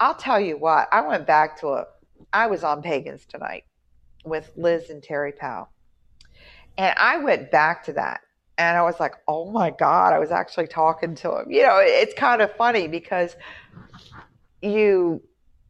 [0.00, 1.86] I'll tell you what, I went back to a,
[2.32, 3.64] I was on Pagans Tonight
[4.24, 5.68] with Liz and Terry Powell.
[6.78, 8.22] And I went back to that
[8.56, 11.50] and I was like, oh my God, I was actually talking to him.
[11.50, 13.36] You know, it's kind of funny because
[14.62, 15.22] you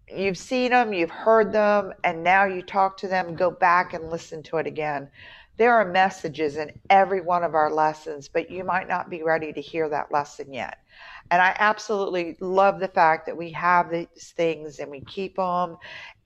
[0.08, 4.10] you've seen them, you've heard them, and now you talk to them, go back and
[4.10, 5.10] listen to it again.
[5.56, 9.52] There are messages in every one of our lessons, but you might not be ready
[9.52, 10.78] to hear that lesson yet.
[11.30, 15.76] And I absolutely love the fact that we have these things and we keep them,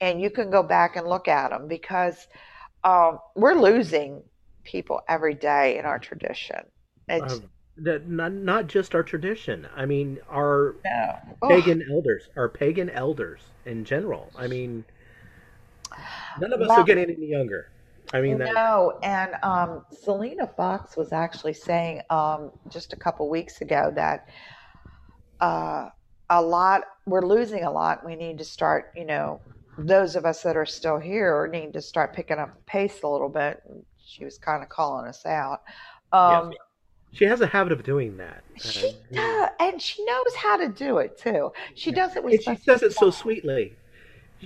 [0.01, 2.27] and you can go back and look at them because
[2.83, 4.23] um, we're losing
[4.65, 6.59] people every day in our tradition.
[7.07, 9.67] It's Um, not not just our tradition.
[9.75, 11.19] I mean, our no.
[11.47, 14.29] Pagan elders, our pagan elders in general.
[14.35, 14.83] I mean,
[16.39, 17.69] none of us Well- are getting any younger.
[18.11, 23.29] I mean, that, No, and um, Selena Fox was actually saying um, just a couple
[23.29, 24.27] weeks ago that
[25.39, 25.89] uh,
[26.31, 28.03] a lot we're losing a lot.
[28.03, 29.39] We need to start, you know,
[29.77, 33.07] those of us that are still here need to start picking up the pace a
[33.07, 33.61] little bit.
[34.03, 35.61] She was kind of calling us out.
[36.11, 36.51] Um.
[37.11, 38.43] She has a habit of doing that.
[38.57, 41.51] She Uh, does, and she knows how to do it too.
[41.75, 43.75] She does it with and she such says it so sweetly.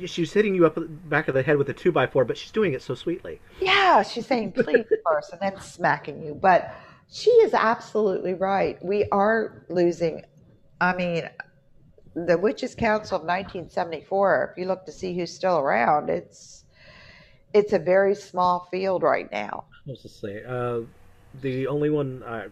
[0.06, 2.38] she's hitting you up the back of the head with a two by four, but
[2.38, 3.40] she's doing it so sweetly.
[3.60, 6.34] Yeah, she's saying please first and then smacking you.
[6.36, 6.74] But
[7.12, 8.84] she is absolutely right.
[8.84, 10.24] We are losing.
[10.82, 11.30] I mean,
[12.16, 14.52] the Witches Council of 1974.
[14.52, 16.64] If you look to see who's still around, it's
[17.54, 19.66] it's a very small field right now.
[19.86, 20.44] What's to say?
[20.48, 20.82] Uh,
[21.42, 22.48] the only one, I,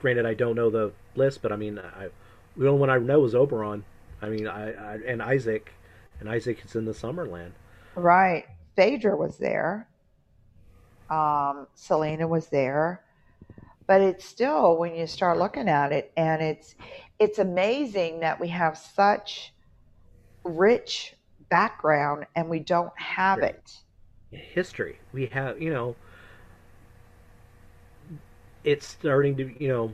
[0.00, 2.08] granted, I don't know the list, but I mean, I,
[2.56, 3.84] the only one I know is Oberon.
[4.20, 5.72] I mean, I, I and Isaac,
[6.20, 7.52] and Isaac is in the Summerland.
[7.94, 8.46] Right.
[8.76, 9.88] Phaedra was there.
[11.10, 13.04] Um, Selena was there.
[13.86, 16.74] But it's still when you start looking at it, and it's
[17.18, 19.54] it's amazing that we have such
[20.44, 21.14] rich
[21.48, 23.78] background and we don't have it.
[24.30, 24.98] History.
[25.12, 25.96] We have, you know,
[28.68, 29.92] it's starting to, you know,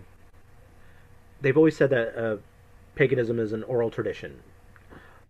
[1.40, 2.36] they've always said that uh,
[2.96, 4.42] paganism is an oral tradition.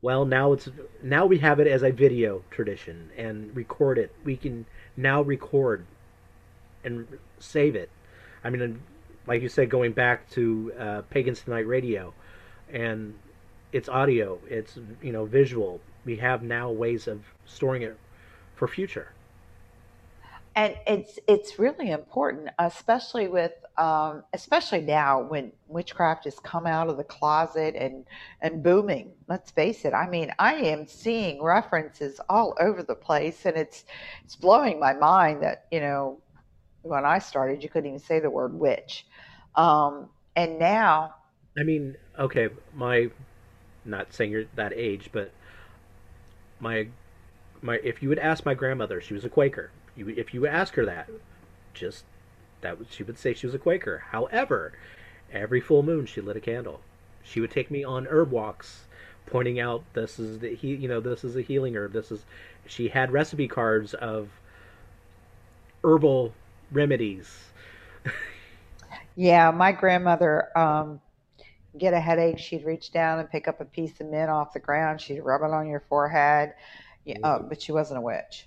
[0.01, 0.69] Well, now it's
[1.03, 4.15] now we have it as a video tradition and record it.
[4.25, 4.65] We can
[4.97, 5.85] now record
[6.85, 7.07] and
[7.39, 7.91] save it.
[8.43, 8.81] I mean,
[9.27, 12.15] like you said, going back to uh, Pagans Tonight Radio,
[12.73, 13.15] and
[13.73, 15.81] it's audio, it's you know visual.
[16.07, 17.97] We have now ways of storing it
[18.57, 19.09] for future.
[20.57, 26.89] And it's it's really important, especially with um, especially now when witchcraft has come out
[26.89, 28.05] of the closet and
[28.41, 29.13] and booming.
[29.29, 29.93] Let's face it.
[29.95, 33.85] I mean, I am seeing references all over the place, and it's
[34.25, 36.21] it's blowing my mind that you know
[36.83, 39.07] when I started, you couldn't even say the word witch.
[39.57, 41.15] Um, and now,
[41.59, 43.11] I mean, okay, my
[43.85, 45.33] not saying you're that age, but
[46.61, 46.89] my
[47.63, 49.71] my if you would ask my grandmother, she was a Quaker.
[49.97, 51.09] You, if you ask her that,
[51.73, 52.05] just
[52.61, 54.05] that she would say she was a Quaker.
[54.11, 54.73] However,
[55.33, 56.81] every full moon she lit a candle.
[57.23, 58.85] She would take me on herb walks,
[59.27, 61.93] pointing out this is the he you know this is a healing herb.
[61.93, 62.25] This is
[62.67, 64.29] she had recipe cards of
[65.83, 66.33] herbal
[66.73, 67.45] remedies
[69.17, 71.01] yeah, my grandmother um,
[71.79, 74.61] get a headache, she'd reach down and pick up a piece of mint off the
[74.61, 75.01] ground.
[75.01, 76.55] She'd rub it on your forehead.
[77.05, 78.47] Yeah, uh, but she wasn't a witch.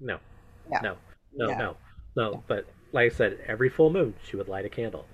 [0.00, 0.18] No.
[0.70, 0.78] No.
[0.82, 0.96] No.
[1.34, 1.46] No.
[1.46, 1.56] No.
[1.56, 1.76] no.
[2.16, 2.42] no.
[2.46, 5.06] But like I said, every full moon she would light a candle.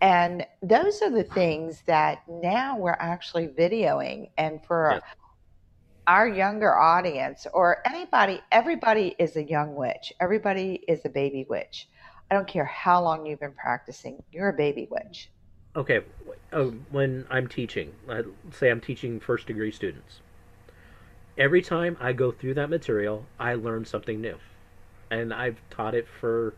[0.00, 4.30] And those are the things that now we're actually videoing.
[4.38, 5.02] And for yes.
[6.06, 10.12] our younger audience, or anybody, everybody is a young witch.
[10.20, 11.88] Everybody is a baby witch.
[12.30, 15.30] I don't care how long you've been practicing, you're a baby witch.
[15.74, 16.00] Okay,
[16.52, 20.20] uh, when I'm teaching, let's say I'm teaching first degree students,
[21.36, 24.36] every time I go through that material, I learn something new.
[25.10, 26.54] And I've taught it for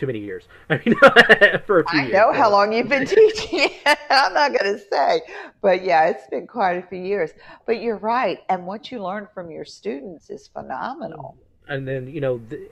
[0.00, 0.48] too many years.
[0.70, 0.94] I mean,
[1.66, 2.12] for a few I years.
[2.12, 3.68] know how long you've been teaching.
[4.08, 5.20] I'm not going to say,
[5.60, 7.32] but yeah, it's been quite a few years.
[7.66, 11.36] But you're right, and what you learn from your students is phenomenal.
[11.36, 11.72] Mm-hmm.
[11.72, 12.68] And then you know, the,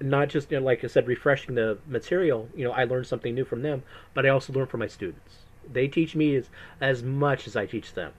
[0.00, 2.48] not just you know, like I said, refreshing the material.
[2.56, 3.82] You know, I learned something new from them,
[4.14, 5.36] but I also learn from my students.
[5.70, 6.48] They teach me as
[6.80, 8.12] as much as I teach them.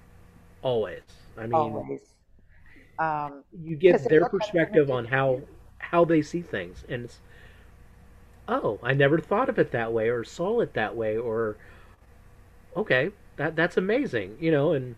[0.62, 1.02] Always.
[1.38, 2.02] I mean, always.
[3.00, 5.42] Um, you get their perspective on how
[5.80, 7.20] how they see things, and it's
[8.48, 11.58] oh, I never thought of it that way, or saw it that way, or
[12.76, 14.96] okay, that that's amazing, you know, and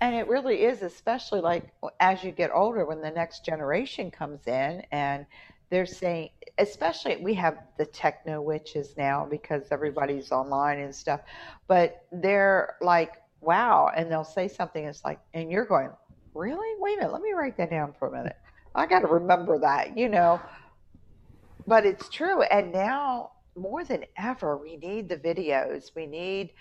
[0.00, 1.64] and it really is, especially like
[2.00, 5.26] as you get older, when the next generation comes in and
[5.70, 11.20] they're saying, especially we have the techno witches now because everybody's online and stuff,
[11.66, 14.84] but they're like, wow, and they'll say something.
[14.84, 15.90] It's like, and you're going,
[16.38, 16.80] really?
[16.80, 18.36] Wait a minute, let me write that down for a minute.
[18.74, 20.40] I got to remember that, you know.
[21.66, 25.90] But it's true, and now more than ever, we need the videos.
[25.94, 26.52] We need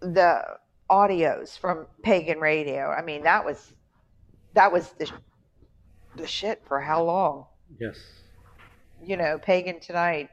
[0.00, 0.42] the
[0.90, 2.90] audios from pagan radio.
[2.90, 3.72] I mean, that was
[4.54, 5.10] that was the
[6.16, 7.46] the shit for how long?
[7.80, 7.98] Yes.
[9.02, 10.28] You know, Pagan Tonight,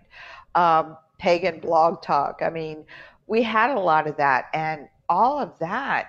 [0.55, 2.41] um, Pagan Blog Talk.
[2.43, 2.84] I mean,
[3.28, 6.07] we had a lot of that, and all of that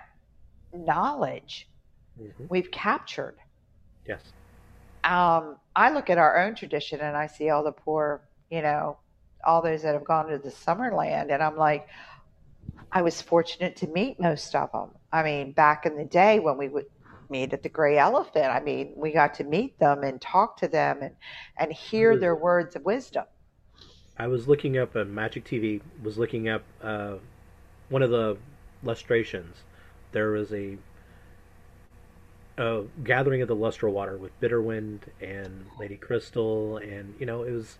[0.74, 1.69] knowledge
[2.20, 2.44] mm-hmm.
[2.48, 3.36] we've captured.
[4.06, 4.20] Yes.
[5.04, 8.98] Um, I look at our own tradition and I see all the poor, you know,
[9.44, 11.88] all those that have gone to the Summerland, and I'm like,
[12.92, 14.90] I was fortunate to meet most of them.
[15.12, 16.86] I mean, back in the day when we would
[17.30, 18.46] meet at the Gray Elephant.
[18.46, 21.14] I mean, we got to meet them and talk to them and,
[21.56, 23.24] and hear their words of wisdom.
[24.18, 27.14] I was looking up, uh, Magic TV was looking up uh,
[27.88, 28.36] one of the
[28.82, 29.56] lustrations.
[30.12, 30.76] There was a,
[32.60, 37.52] a gathering of the lustral water with Bitterwind and Lady Crystal, and you know it
[37.52, 37.78] was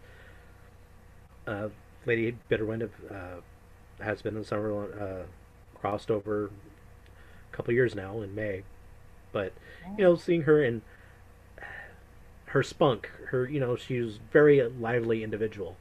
[1.47, 1.69] uh,
[2.07, 3.41] Lady Bitterwind uh,
[4.03, 8.63] has been in summer uh, crossed over a couple years now in May.
[9.33, 9.53] But
[9.99, 10.81] you know, seeing her and
[12.47, 15.77] her spunk, her you know, she was very lively individual.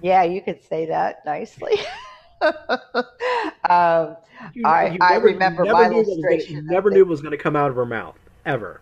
[0.00, 1.80] Yeah, you could say that nicely.
[3.68, 4.16] um,
[4.54, 6.90] You I you I never you remember never my knew what was gonna you never
[6.90, 8.80] knew what was gonna come out of her mouth ever.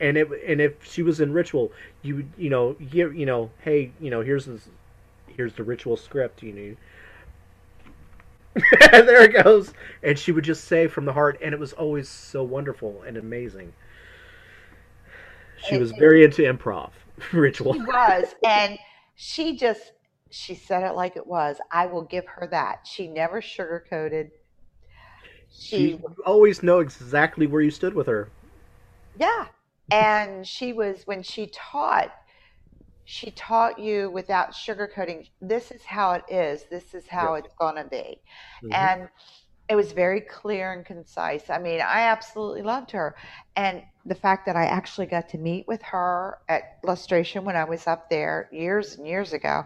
[0.00, 1.72] And it and if she was in ritual,
[2.02, 4.68] you you know here you know hey you know here's this
[5.28, 6.76] here's the ritual script you know
[8.90, 9.72] there it goes
[10.02, 13.16] and she would just say from the heart and it was always so wonderful and
[13.16, 13.72] amazing.
[15.56, 16.90] She it, was very into improv
[17.32, 17.74] ritual.
[17.74, 18.78] she was, and
[19.14, 19.92] she just
[20.30, 21.58] she said it like it was.
[21.72, 22.86] I will give her that.
[22.86, 24.30] She never sugarcoated.
[25.50, 28.28] She you always know exactly where you stood with her.
[29.14, 29.46] yeah,
[29.90, 32.10] and she was when she taught.
[33.04, 35.28] She taught you without sugarcoating.
[35.40, 36.64] This is how it is.
[36.70, 38.20] This is how it's gonna be,
[38.62, 39.08] hmm and
[39.68, 41.50] it was very clear and concise.
[41.50, 43.16] I mean, I absolutely loved her.
[43.56, 47.64] And the fact that I actually got to meet with her at Lustration when I
[47.64, 49.64] was up there years and years ago,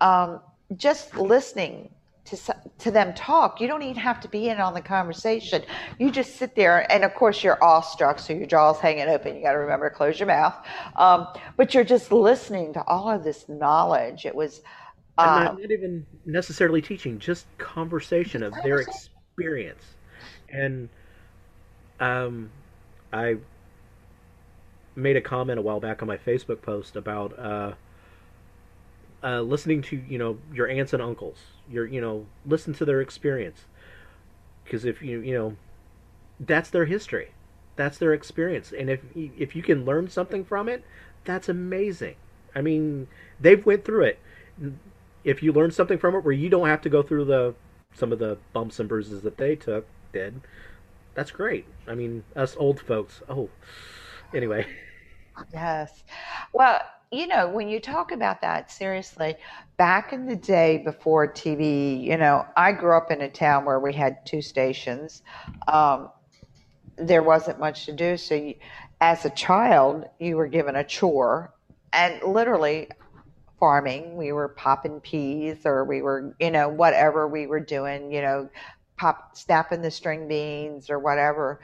[0.00, 0.40] um,
[0.76, 1.90] just listening
[2.26, 5.62] to, s- to them talk, you don't even have to be in on the conversation.
[5.98, 9.36] You just sit there, and of course, you're awestruck, so your jaw's hanging open.
[9.36, 10.54] You got to remember to close your mouth.
[10.96, 14.26] Um, but you're just listening to all of this knowledge.
[14.26, 14.60] It was
[15.22, 19.94] And not, not even necessarily teaching, just conversation of their experience.
[20.50, 20.88] And
[22.00, 22.50] um,
[23.12, 23.36] I
[24.94, 27.72] made a comment a while back on my Facebook post about uh,
[29.26, 31.38] uh, listening to you know your aunts and uncles.
[31.70, 33.64] Your you know listen to their experience
[34.64, 35.56] because if you you know
[36.40, 37.30] that's their history,
[37.76, 40.84] that's their experience, and if if you can learn something from it,
[41.24, 42.16] that's amazing.
[42.54, 43.08] I mean,
[43.40, 44.20] they've went through it.
[45.24, 47.54] If you learn something from it where you don't have to go through the
[47.94, 50.40] some of the bumps and bruises that they took did,
[51.14, 51.66] that's great.
[51.88, 53.22] I mean, us old folks.
[53.28, 53.50] Oh,
[54.34, 54.66] anyway.
[55.52, 56.04] Yes.
[56.52, 56.80] Well,
[57.12, 59.36] you know, when you talk about that, seriously,
[59.76, 63.78] back in the day before TV, you know, I grew up in a town where
[63.78, 65.22] we had two stations.
[65.68, 66.10] Um,
[66.96, 68.16] there wasn't much to do.
[68.16, 68.54] So, you,
[69.00, 71.52] as a child, you were given a chore,
[71.92, 72.88] and literally
[73.60, 78.20] farming, we were popping peas or we were, you know, whatever we were doing, you
[78.20, 78.48] know,
[78.96, 81.60] pop snapping the string beans or whatever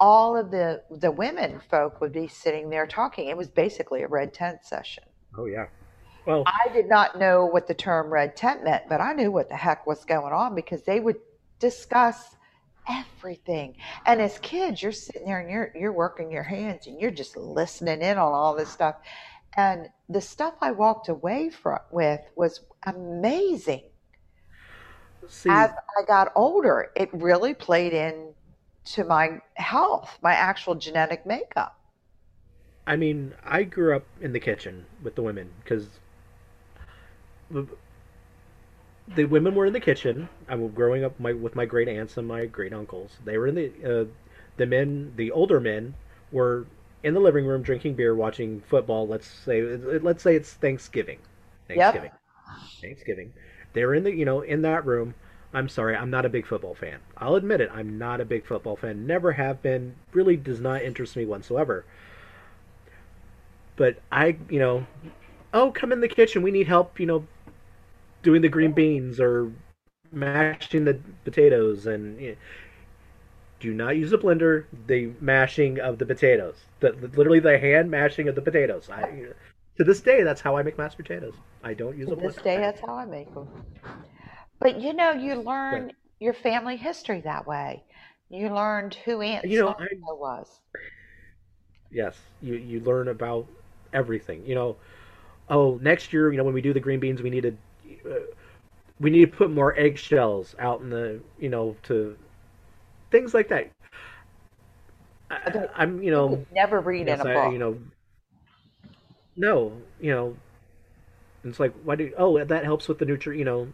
[0.00, 3.28] all of the the women folk would be sitting there talking.
[3.28, 5.04] It was basically a red tent session.
[5.36, 5.66] Oh yeah.
[6.26, 9.48] Well, I did not know what the term red tent meant, but I knew what
[9.48, 11.16] the heck was going on because they would
[11.58, 12.36] discuss
[12.88, 13.76] everything.
[14.06, 17.36] And as kids, you're sitting there and you're you're working your hands and you're just
[17.36, 18.96] listening in on all this stuff.
[19.56, 23.84] And the stuff I walked away from with was amazing.
[25.50, 28.34] As I got older, it really played in
[28.86, 31.76] to my health, my actual genetic makeup.
[32.88, 36.00] I mean, I grew up in the kitchen with the women because
[39.14, 40.28] the women were in the kitchen.
[40.48, 43.18] I was growing up my, with my great aunts and my great uncles.
[43.24, 44.04] They were in the uh,
[44.56, 45.94] the men, the older men,
[46.32, 46.66] were
[47.02, 49.06] in the living room drinking beer, watching football.
[49.06, 51.18] Let's say let's say it's Thanksgiving,
[51.68, 52.20] Thanksgiving, Yep.
[52.82, 53.32] Thanksgiving.
[53.72, 55.14] They're in the you know in that room.
[55.52, 56.98] I'm sorry, I'm not a big football fan.
[57.16, 57.70] I'll admit it.
[57.72, 59.06] I'm not a big football fan.
[59.06, 59.94] Never have been.
[60.12, 61.84] Really does not interest me whatsoever.
[63.76, 64.86] But I, you know,
[65.54, 66.42] oh, come in the kitchen.
[66.42, 67.00] We need help.
[67.00, 67.26] You know,
[68.22, 69.52] doing the green beans or
[70.10, 72.36] mashing the potatoes and you know,
[73.60, 78.26] do not use a blender the mashing of the potatoes the, literally the hand mashing
[78.26, 79.02] of the potatoes i
[79.76, 82.20] to this day that's how i make mashed potatoes i don't use To a blender.
[82.20, 83.48] To this day, that's how I make them.
[84.60, 87.84] But you know, you but learn your family history that way.
[88.28, 90.60] You learned who Aunt you know i was.
[91.90, 93.46] yes you you learn about
[93.92, 94.76] everything you know
[95.48, 97.56] oh next year you know when we do the green beans we need to
[98.10, 98.18] uh,
[99.00, 102.16] we need to put more eggshells out in the you know to
[103.10, 103.70] things like that
[105.30, 107.78] I, i'm you you know would never read in yes a i you know
[109.36, 110.36] no you know
[111.44, 113.68] it's like why do oh that helps with the nutri you know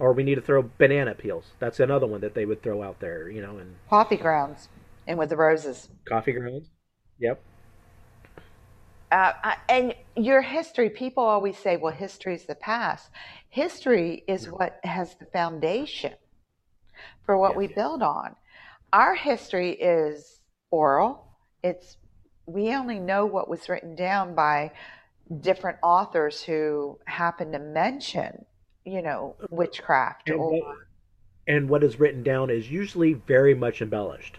[0.00, 3.00] or we need to throw banana peels that's another one that they would throw out
[3.00, 4.68] there you know and Coffee grounds
[5.06, 5.88] and with the roses.
[6.08, 6.70] coffee grounds
[7.18, 7.44] yep
[9.12, 9.32] Uh,
[9.68, 13.10] and your history, people always say, well, history is the past.
[13.48, 16.14] History is what has the foundation
[17.26, 18.36] for what yes we yes build on.
[18.92, 20.40] Our history is
[20.70, 21.26] oral.
[21.62, 21.98] It's
[22.46, 24.72] we only know what was written down by
[25.40, 28.44] different authors who happen to mention,
[28.84, 30.76] you know, uh, witchcraft and or what
[31.46, 34.38] and what is written down is usually very much embellished.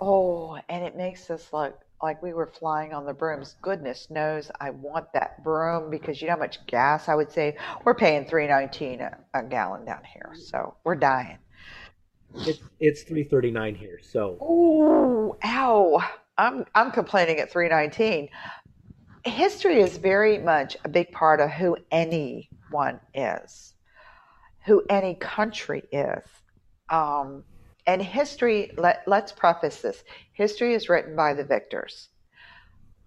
[0.00, 3.56] Oh, and it makes us look like we were flying on the brooms.
[3.62, 7.54] Goodness knows I want that broom because you know how much gas I would save.
[7.84, 11.38] We're paying three nineteen a, a gallon down here, so we're dying.
[12.34, 16.02] It's it's three thirty nine here, so Oh, ow.
[16.38, 18.28] I'm I'm complaining at 319.
[19.24, 21.76] History is very much a big part of who
[22.70, 23.74] anyone is,
[24.66, 26.22] who any country is.
[26.90, 27.44] Um,
[27.86, 32.08] and history, let, let's preface this history is written by the victors.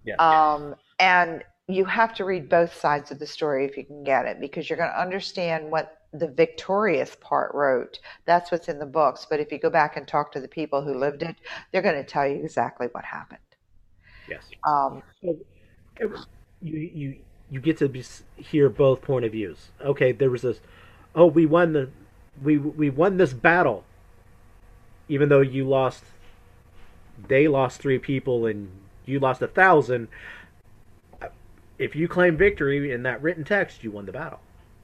[0.04, 4.04] yes, Um, and you have to read both sides of the story if you can
[4.04, 8.00] get it, because you're going to understand what the victorious part wrote.
[8.26, 9.26] That's what's in the books.
[9.30, 11.36] But if you go back and talk to the people who lived it,
[11.72, 13.40] they're going to tell you exactly what happened.
[14.28, 14.44] yes.
[14.68, 15.38] Um, So
[16.00, 16.28] it was-
[16.62, 17.16] you you
[17.54, 18.04] you get to be,
[18.38, 19.72] hear both point of views.
[19.82, 20.62] Okay, there was this.
[21.16, 21.90] Oh, we won the
[22.44, 23.86] we we won this battle,
[25.08, 26.04] even though you lost.
[27.28, 28.72] They lost three people and
[29.06, 30.10] you lost a thousand.
[31.78, 34.40] If you claim victory in that written text, you won the battle.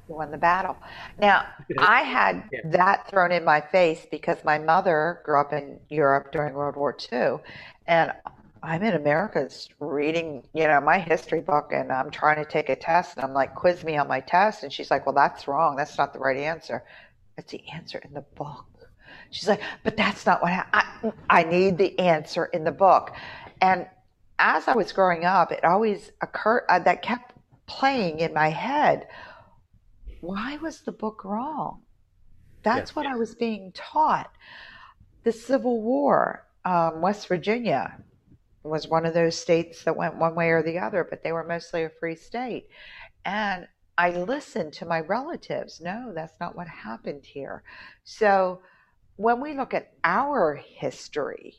[0.08, 0.78] you won the battle.
[1.18, 1.46] Now,
[1.78, 2.62] I had Yeah.
[2.64, 6.96] that thrown in my face because my mother grew up in Europe during World War
[7.12, 7.38] II,
[7.88, 8.12] and
[8.62, 12.70] I'm in America s- reading, you know, my history book, and I'm trying to take
[12.70, 15.48] a test, and I'm like, quiz me on my test, and she's like, well, that's
[15.48, 15.76] wrong.
[15.78, 16.84] That's not the right answer.
[17.38, 18.66] It's the answer in the book.
[19.32, 23.12] She's like, but that's not what hap- I, I need the answer in the book.
[23.62, 23.88] And
[24.40, 27.34] as I was growing up, it always occurred uh, that kept
[27.68, 29.08] playing in my head.
[30.22, 31.84] Why was the book wrong?
[32.64, 32.96] That's Yes.
[32.96, 34.32] what I was being taught.
[35.24, 37.98] The Civil War, um, West Virginia
[38.64, 41.46] was one of those states that went one way or the other, but they were
[41.46, 42.68] mostly a free state.
[43.26, 45.82] And I listened to my relatives.
[45.82, 47.64] No, that's not what happened here.
[48.04, 48.62] So
[49.16, 51.56] when we look at our history,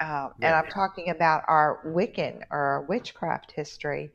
[0.00, 4.12] um, and I'm talking about our Wiccan or our witchcraft history,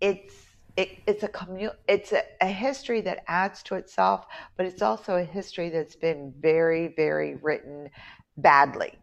[0.00, 0.34] it's
[0.76, 5.16] it, it's a commu- it's a, a history that adds to itself, but it's also
[5.16, 7.88] a history that's been very, very written
[8.36, 8.98] badly.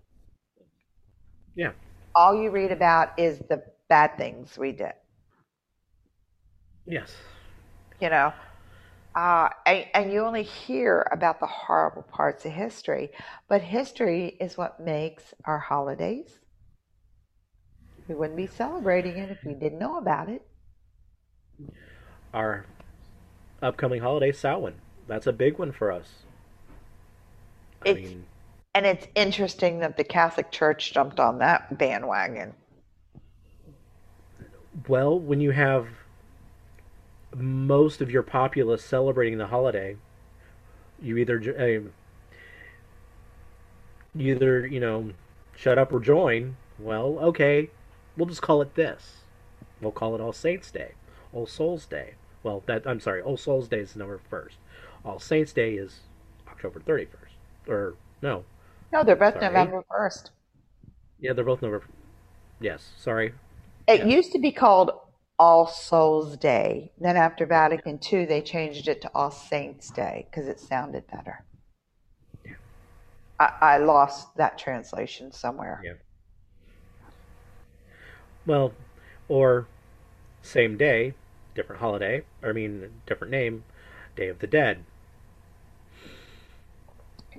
[1.56, 1.72] Yeah.
[2.16, 4.94] All you read about is the bad things we did.
[6.86, 7.14] Yes.
[8.00, 8.34] you know
[9.16, 13.12] uh, and, and you only hear about the horrible parts of history
[13.48, 16.40] but history is what makes our holidays
[18.08, 20.46] we wouldn't be celebrating it if we didn't know about it
[22.34, 22.66] Our
[23.62, 24.76] upcoming holiday, Samhain.
[25.08, 26.24] That's a big one for us.
[27.82, 28.26] I it's mean,
[28.76, 32.54] and it's interesting that the catholic church jumped on that bandwagon
[34.88, 35.88] well, when you have
[37.36, 39.98] most of your populace celebrating the holiday,
[41.02, 41.40] you either
[41.86, 41.90] uh,
[44.18, 45.12] either you know
[45.56, 46.58] shut up or join.
[46.80, 47.70] Well, okay,
[48.18, 49.18] we'll just call it this.
[49.82, 50.94] We'll call it All Saints Day,
[51.34, 52.16] All Souls Day.
[52.42, 54.58] Well, that I'm sorry, All Souls Day is November first.
[55.06, 56.02] All Saints Day is
[56.48, 57.36] October thirty first.
[57.68, 58.44] Or no,
[58.94, 59.48] no they're both sorry.
[59.48, 60.32] november 1st
[61.20, 61.86] Yeah, they're both November.
[62.62, 63.34] Yes, sorry.
[63.88, 64.08] it Yeah.
[64.08, 64.92] used to be called
[65.40, 70.48] all souls day then after vatican ii they changed it to all saints day because
[70.48, 71.44] it sounded better
[73.40, 75.94] I, I lost that translation somewhere Yeah.
[78.46, 78.74] Well,
[79.30, 79.68] or
[80.42, 81.14] same day,
[81.56, 82.24] different holiday.
[82.44, 83.64] I mean, different name,
[84.16, 84.84] Day of the Dead.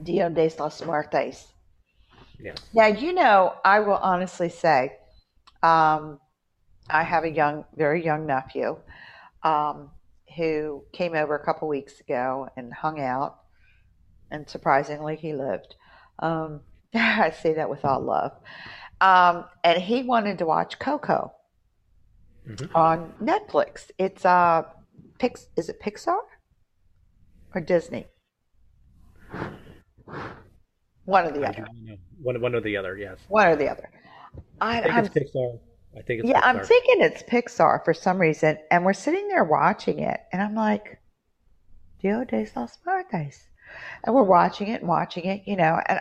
[0.02, 1.52] Dia de los Muertos.
[2.38, 2.56] Yes.
[2.74, 4.96] Now, you know, I will honestly say,
[5.62, 6.18] um,
[6.90, 8.76] I have a young, very young nephew
[9.42, 9.90] um,
[10.36, 13.38] who came over a couple weeks ago and hung out,
[14.30, 15.76] and surprisingly, he lived.
[16.18, 16.60] Um,
[16.94, 18.32] I say that with all love.
[19.00, 21.32] Um, and he wanted to watch Coco
[22.46, 23.90] hmm on Netflix.
[23.98, 24.64] It's uh,
[25.18, 26.18] Pix, is it Pixar
[27.54, 28.06] or Disney?
[31.04, 31.56] One or the I other.
[31.56, 31.96] do not know.
[32.22, 32.96] One, one or the other.
[32.96, 33.18] Yes.
[33.28, 33.90] One or the other.
[34.60, 35.58] I, I think I'm it's Pixar.
[35.96, 36.66] I think it's Yeah, I'm Pixar.
[36.66, 40.98] thinking it's Pixar for some reason, and we're sitting there watching it, and I'm like,
[42.00, 43.48] Dia de los Muertos.
[44.04, 46.00] And we're watching it and watching it, you know, and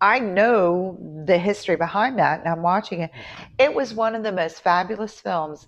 [0.00, 3.10] I know the history behind that, and I'm watching it.
[3.58, 5.66] It was one of the most fabulous films.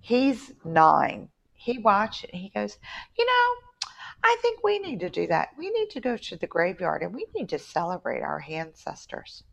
[0.00, 1.28] He's nine.
[1.54, 2.76] He watched it, and he goes,
[3.16, 3.54] You know,
[4.26, 5.50] I think we need to do that.
[5.58, 9.44] We need to go to the graveyard, and we need to celebrate our ancestors.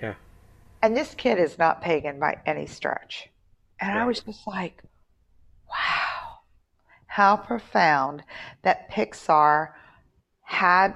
[0.00, 0.14] Yeah.
[0.80, 3.28] And this kid is not pagan by any stretch.
[3.78, 4.82] And I was just like,
[5.68, 6.38] wow,
[7.06, 8.24] how profound
[8.62, 9.72] that Pixar
[10.42, 10.94] had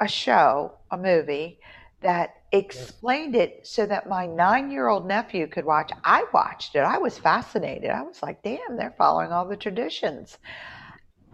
[0.00, 1.58] a show, a movie
[2.00, 5.90] that explained it so that my nine year old nephew could watch.
[6.02, 6.80] I watched it.
[6.80, 7.90] I was fascinated.
[7.90, 10.38] I was like, damn, they're following all the traditions.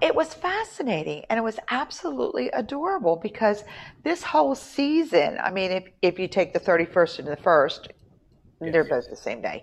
[0.01, 3.65] It was fascinating and it was absolutely adorable because
[4.03, 7.89] this whole season, I mean, if, if you take the 31st and the 1st,
[8.61, 8.73] yes.
[8.73, 9.63] they're both the same day.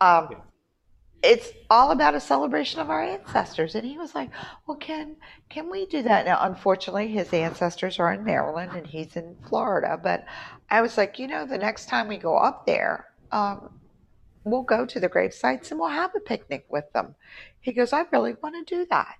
[0.00, 0.40] Um, yes
[1.22, 3.74] it's all about a celebration of our ancestors.
[3.74, 4.30] And he was like,
[4.66, 5.16] Well, can
[5.48, 6.26] can we do that?
[6.26, 9.98] Now unfortunately his ancestors are in Maryland and he's in Florida.
[10.02, 10.24] But
[10.70, 13.70] I was like, you know, the next time we go up there, um,
[14.44, 17.14] we'll go to the grave sites and we'll have a picnic with them.
[17.60, 19.14] He goes, I really want to do that.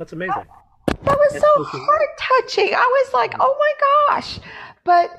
[0.00, 0.46] That's amazing.
[0.86, 2.74] That, that was That's so heart touching.
[2.74, 4.40] I was like, oh my gosh.
[4.82, 5.10] But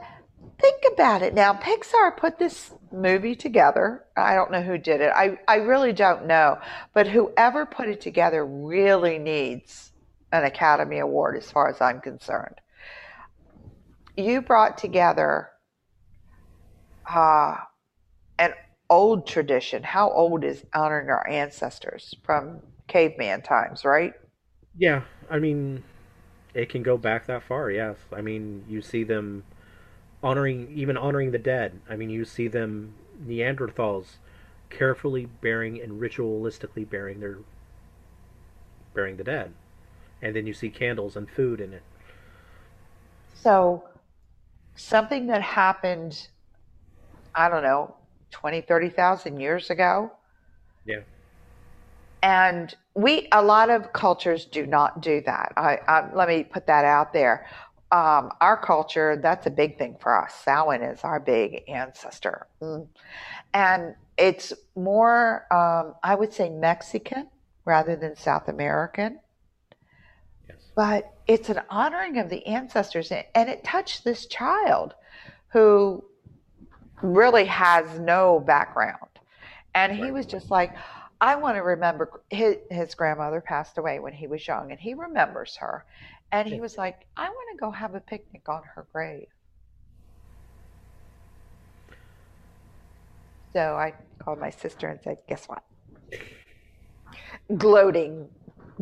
[0.60, 1.54] think about it now.
[1.54, 4.06] Pixar put this movie together.
[4.18, 5.12] I don't know who did it.
[5.16, 6.58] I, I really don't know.
[6.96, 9.92] But whoever put it together really needs
[10.32, 12.56] an Academy Award as far as I'm concerned.
[14.18, 15.50] You brought together
[17.08, 17.58] uh,
[18.40, 18.54] an
[18.90, 19.84] old tradition.
[19.84, 24.14] How old is honoring our ancestors from caveman times, right?
[24.78, 25.04] Yeah.
[25.30, 25.84] I mean,
[26.54, 27.98] it can go back that far, yes.
[28.12, 29.44] I mean, you see them
[30.24, 31.80] honoring even honoring the dead.
[31.90, 32.96] I mean, you see them
[33.26, 34.18] Neanderthals
[34.70, 37.40] carefully burying and ritualistically burying their
[38.94, 39.54] burying the dead,
[40.22, 41.84] and then you see candles and food in it.
[43.34, 43.84] So,
[44.76, 46.28] something that happened,
[47.34, 47.96] I don't know,
[48.32, 50.12] 20, 30,000 years ago.
[50.86, 51.02] Yeah.
[52.24, 55.54] And we, a lot of cultures do not do that.
[55.58, 57.48] I, I, let me put that out there
[57.92, 60.34] um, our culture, that's a big thing for us.
[60.46, 62.48] Samhain is our big ancestor.
[62.62, 62.88] Mm.
[63.54, 67.28] And it's more, um, I would say, Mexican
[67.66, 69.20] rather than South American.
[70.48, 70.58] Yes.
[70.74, 73.12] But it's an honoring of the ancestors.
[73.12, 74.96] And it touched this child
[75.50, 76.04] who
[77.02, 79.10] really has no background.
[79.76, 80.74] And he was just like,
[81.22, 84.96] I want to remember his, his grandmother passed away when he was young, and he
[84.96, 85.86] remembers her.
[86.32, 89.28] And he was like, I want to go have a picnic on her grave.
[93.54, 93.94] So I
[94.24, 95.64] called my sister and said, Guess what?
[97.56, 98.30] Gloating,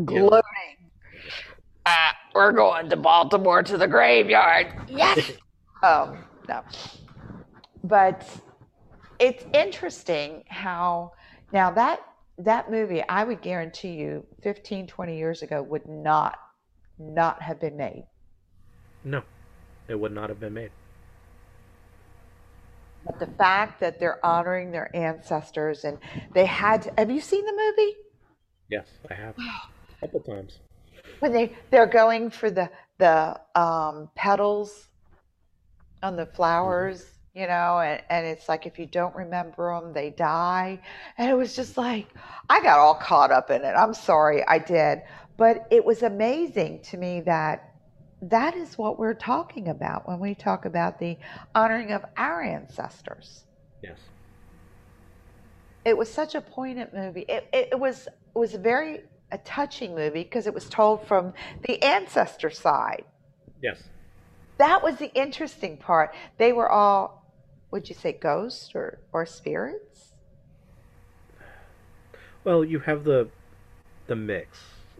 [0.06, 0.44] gloating.
[1.86, 4.68] Uh, we're going to Baltimore to the graveyard.
[4.88, 5.32] Yes.
[5.84, 6.62] um, no.
[7.84, 8.30] But
[9.20, 11.14] it's interesting how
[11.52, 12.00] now that
[12.40, 16.40] that movie, I would guarantee you 15, 20 years ago would not
[16.98, 18.06] not have been made.
[19.06, 19.24] No,
[19.88, 20.72] it would not have been made.
[23.06, 25.98] But the fact that they're honoring their ancestors and
[26.34, 27.96] they had to, have you seen the movie?
[28.70, 29.36] Yes, I have.
[30.02, 30.60] A couple times.
[31.20, 34.88] When they they're going for the the um, petals
[36.04, 37.19] on the flowers, mm-hmm.
[37.40, 40.80] You know, and, and it's like if you don't remember them, they die.
[41.18, 42.08] And it was just like
[42.50, 43.74] I got all caught up in it.
[43.78, 45.04] I'm sorry, I did.
[45.38, 47.74] But it was amazing to me that
[48.24, 51.18] that is what we're talking about when we talk about the
[51.56, 53.46] honoring of our ancestors.
[53.82, 53.98] Yes.
[55.86, 57.26] It was such a poignant movie.
[57.30, 61.08] It, it, it was it was a very a touching movie because it was told
[61.08, 61.34] from
[61.68, 63.06] the ancestor side.
[63.62, 63.82] Yes.
[64.58, 66.14] That was the interesting part.
[66.38, 67.19] They were all,
[67.72, 70.14] would you say, ghosts or, or spirits?
[72.44, 73.30] Well, you have the
[74.08, 74.58] the mix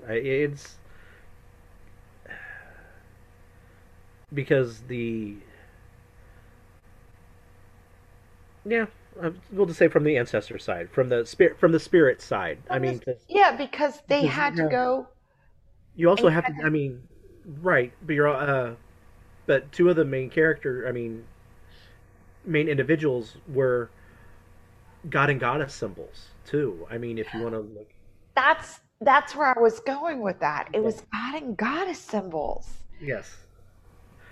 [0.08, 0.78] it's
[4.34, 5.36] because the
[8.66, 8.86] yeah,
[9.52, 12.60] we'll just say from the ancestor side, from the spirit, from the spirit side.
[12.68, 14.70] From I mean, the, yeah, because they because, had to yeah.
[14.70, 15.08] go.
[15.96, 16.54] You also have to.
[16.64, 17.02] I mean,
[17.62, 18.76] right, but you're uh,
[19.46, 21.26] but two of the main character, I mean,
[22.46, 23.90] main individuals were
[25.10, 26.88] god and goddess symbols too.
[26.90, 27.90] I mean, if you want to look.
[28.36, 30.70] That's that's where I was going with that.
[30.74, 32.68] It was God and goddess symbols.
[33.00, 33.38] Yes.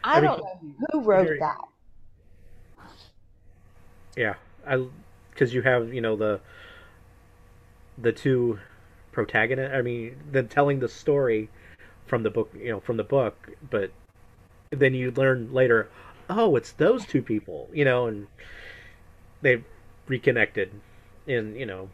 [0.03, 1.57] I, I don't mean, know who wrote very, that.
[4.15, 4.33] Yeah,
[4.65, 4.85] I
[5.31, 6.39] because you have you know the
[7.97, 8.59] the two
[9.11, 9.73] protagonists.
[9.75, 11.49] I mean, then telling the story
[12.05, 13.91] from the book, you know, from the book, but
[14.71, 15.89] then you learn later,
[16.29, 18.27] oh, it's those two people, you know, and
[19.41, 19.63] they
[20.07, 20.71] reconnected
[21.27, 21.89] in you know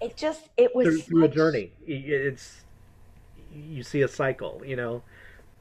[0.00, 1.72] it just it was through, through a journey.
[1.86, 2.62] It's
[3.52, 5.02] you see a cycle, you know,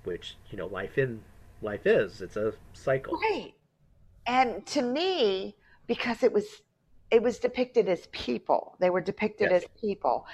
[0.03, 1.21] which you know life in
[1.61, 2.21] life is.
[2.21, 3.53] It's a cycle, right?
[4.27, 5.55] And to me,
[5.87, 6.45] because it was
[7.09, 9.63] it was depicted as people, they were depicted yes.
[9.63, 10.25] as people.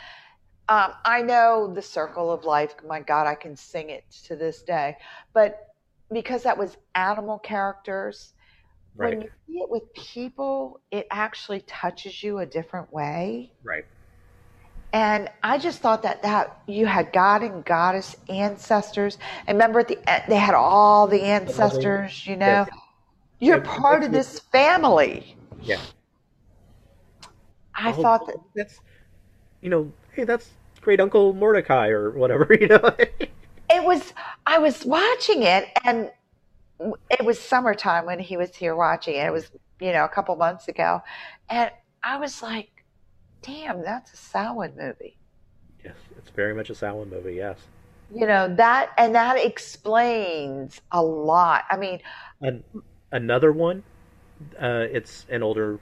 [0.69, 2.75] Um, I know the circle of life.
[2.87, 4.97] My God, I can sing it to this day.
[5.33, 5.72] But
[6.13, 8.33] because that was animal characters,
[8.97, 13.53] when you see it with people, it actually touches you a different way.
[13.63, 13.85] Right.
[14.93, 19.17] And I just thought that that you had God and goddess ancestors.
[19.47, 22.27] And remember, at the end, they had all the ancestors.
[22.27, 22.69] You know, Yes.
[23.39, 25.37] you're It- part of this family.
[25.61, 25.81] Yeah.
[27.75, 28.79] I Oh, thought that that's
[29.61, 30.51] you know, hey, that's
[30.81, 32.95] great Uncle Mordecai or whatever, you know.
[33.73, 34.13] It was.
[34.45, 36.11] I was watching it, and
[37.09, 39.25] it was summertime when he was here watching it.
[39.25, 41.01] It was you know a couple months ago,
[41.49, 41.71] and
[42.03, 42.69] I was like,
[43.41, 45.17] "Damn, that's a Samhain movie."
[45.83, 47.35] yes, it's very much a Samhain movie.
[47.35, 47.57] Yes.
[48.13, 51.63] You know that, and that explains a lot.
[51.69, 51.99] I mean,
[52.41, 52.63] An,
[53.11, 53.83] another one,
[54.59, 55.79] uh, it's an older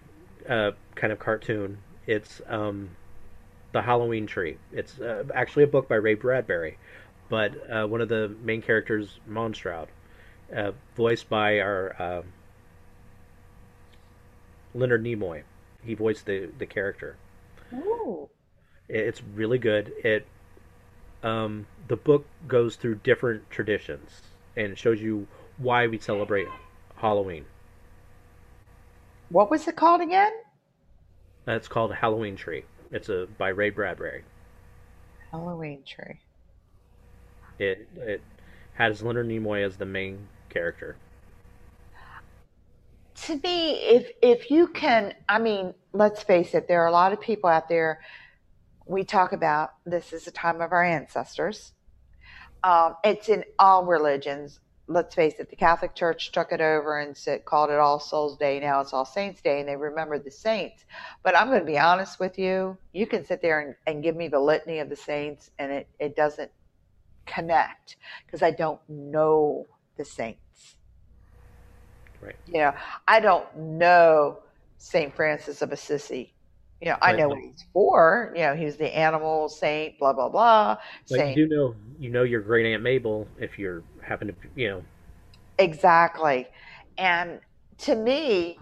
[0.48, 1.78] uh, kind of cartoon.
[2.08, 2.90] It's um,
[3.74, 4.58] the Halloween Tree.
[4.72, 6.78] It's uh, actually a book by Ray Bradbury,
[7.32, 9.88] but uh, one of the main characters, Moundshroud,
[10.56, 12.26] uh, voiced by our um
[14.74, 15.44] Leonard Nimoy.
[15.84, 17.16] He voiced the the character.
[17.74, 18.30] ooh,
[18.90, 19.94] It's really good.
[20.04, 20.26] It
[21.24, 24.22] um, the book goes through different traditions
[24.58, 25.28] and shows you
[25.58, 26.48] why we celebrate
[26.98, 27.46] Halloween.
[29.30, 30.34] what was it called again?
[31.48, 32.66] Uh, It's called Halloween Tree.
[32.92, 34.24] It's a by Ray Bradbury.
[35.32, 36.20] Halloween tree.
[37.62, 38.22] It it
[38.74, 40.98] has Leonard Nimoy as the main character.
[43.28, 47.14] To me, if if you can, I mean, let's face it, there are a lot
[47.14, 48.02] of people out there.
[48.88, 51.74] We talk about this is the time of our ancestors.
[52.64, 54.60] Um, it's in all religions.
[54.88, 58.38] Let's face it, the Catholic Church took it over and said, called it All Souls
[58.38, 58.60] Day.
[58.60, 60.84] Now it's All Saints Day, and they remember the saints.
[61.24, 62.78] But I'm going to be honest with you.
[62.92, 65.88] You can sit there and, and give me the litany of the saints, and it,
[66.00, 66.52] it doesn't
[67.34, 69.68] connect because I don't know
[69.98, 70.76] the saints.
[72.22, 72.36] Right.
[72.46, 72.74] You know,
[73.08, 74.40] I don't know
[74.78, 75.14] St.
[75.16, 76.34] Francis of Assisi.
[76.82, 78.34] You know, I know what he's for.
[78.36, 80.78] You know, he's the animal saint, blah, blah, blah.
[81.08, 81.38] but Saint.
[81.38, 84.84] you do know you know your great aunt Mabel if you're happen to you know
[85.60, 86.48] Exactly.
[86.98, 87.40] And
[87.80, 88.58] to me,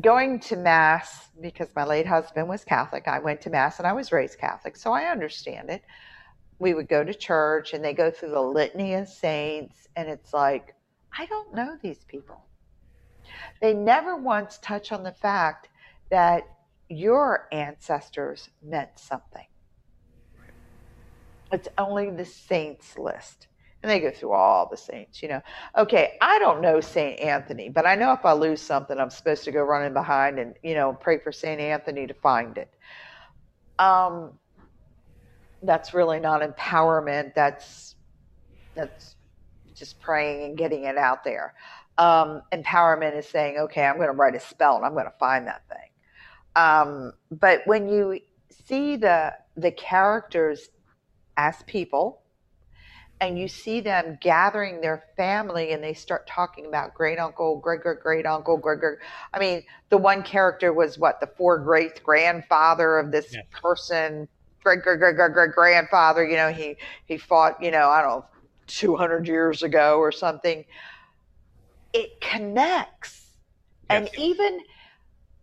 [0.00, 3.92] going to Mass, because my late husband was Catholic, I went to Mass and I
[3.92, 5.82] was raised Catholic, so I understand it.
[6.60, 10.32] We would go to church and they go through the litany of saints, and it's
[10.32, 10.76] like,
[11.18, 12.46] I don't know these people.
[13.60, 15.68] They never once touch on the fact
[16.10, 16.44] that
[16.88, 19.46] your ancestors meant something.
[21.52, 23.48] It's only the saints list.
[23.82, 25.40] And they go through all the saints, you know.
[25.76, 27.18] Okay, I don't know St.
[27.18, 30.54] Anthony, but I know if I lose something, I'm supposed to go running behind and,
[30.62, 31.58] you know, pray for St.
[31.58, 32.70] Anthony to find it.
[33.78, 34.32] Um,
[35.62, 37.34] that's really not empowerment.
[37.34, 37.96] That's
[38.74, 39.16] that's
[39.74, 41.54] just praying and getting it out there.
[41.98, 45.14] Um, empowerment is saying, okay, I'm going to write a spell and I'm going to
[45.18, 45.78] find that thing.
[46.56, 48.20] Um, but when you
[48.66, 50.68] see the the characters
[51.36, 52.22] as people,
[53.20, 57.80] and you see them gathering their family, and they start talking about great uncle, great
[57.82, 58.98] great great uncle, great great.
[59.34, 63.42] I mean, the one character was what the four great grandfather of this Yeah.
[63.52, 64.28] person,
[64.62, 66.24] great great great great great grandfather.
[66.24, 67.62] You know, he he fought.
[67.62, 68.24] You know, I don't know,
[68.66, 70.64] two hundred years ago or something.
[71.92, 73.36] It connects,
[73.88, 74.60] and even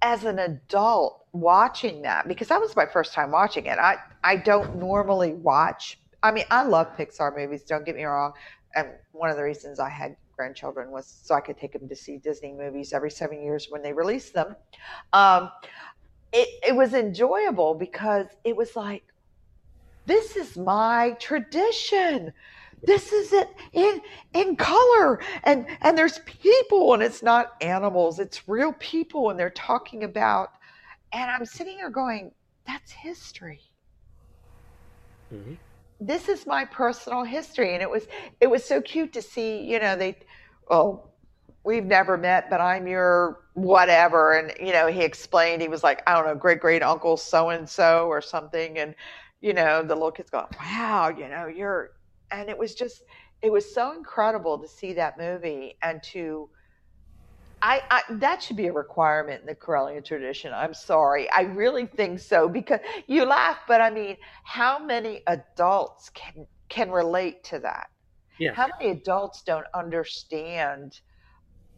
[0.01, 4.35] as an adult watching that because that was my first time watching it i i
[4.35, 8.31] don't normally watch i mean i love pixar movies don't get me wrong
[8.75, 11.95] and one of the reasons i had grandchildren was so i could take them to
[11.95, 14.55] see disney movies every seven years when they released them
[15.13, 15.51] um
[16.33, 19.03] it, it was enjoyable because it was like
[20.05, 22.31] this is my tradition.
[22.83, 24.01] This is it in
[24.33, 25.19] in color.
[25.43, 30.49] And and there's people and it's not animals it's real people and they're talking about
[31.13, 32.31] and i'm sitting here going
[32.65, 33.61] that's history.
[35.29, 35.55] Hmm
[35.99, 37.73] this is my personal history.
[37.73, 38.07] And it was
[38.39, 40.17] it was so cute to see you know they
[40.69, 41.03] oh
[41.63, 46.03] we've never met but i'm your whatever and you know he explained he was like
[46.05, 48.93] i don't know great great uncle so and so or something and
[49.41, 51.89] you know the little kids going wow you know you're
[52.29, 53.01] and it was just
[53.41, 56.47] it was so incredible to see that movie and to
[57.63, 60.53] I, I that should be a requirement in the Correllian tradition.
[60.53, 61.27] I'm sorry.
[61.31, 66.91] I really think so because you laugh, but I mean, how many adults can can
[66.91, 67.87] relate to that?
[68.39, 71.01] yes How many adults don't understand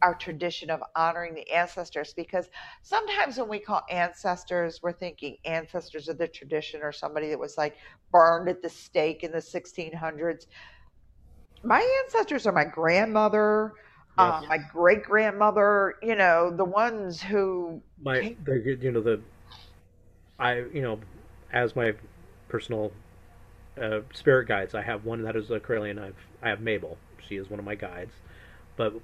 [0.02, 2.48] our tradition of honoring the ancestors because
[2.82, 7.56] sometimes when we call ancestors, we're thinking ancestors of the tradition or somebody that was
[7.58, 7.76] like
[8.12, 10.46] burned at the stake in the 1600s.
[11.64, 13.74] My ancestors are my grandmother,
[14.16, 14.34] Yes.
[14.34, 18.36] uh, my great grandmother, you know, the ones who My, came.
[18.44, 19.20] the, you know, the,
[20.38, 20.98] I, you know,
[21.52, 21.94] as my
[22.48, 22.92] personal
[23.80, 26.02] uh, spirit guides, I have one that is a Correllian.
[26.02, 26.98] I've, I have Mabel.
[27.26, 28.14] She is one of my guides.
[28.76, 28.94] But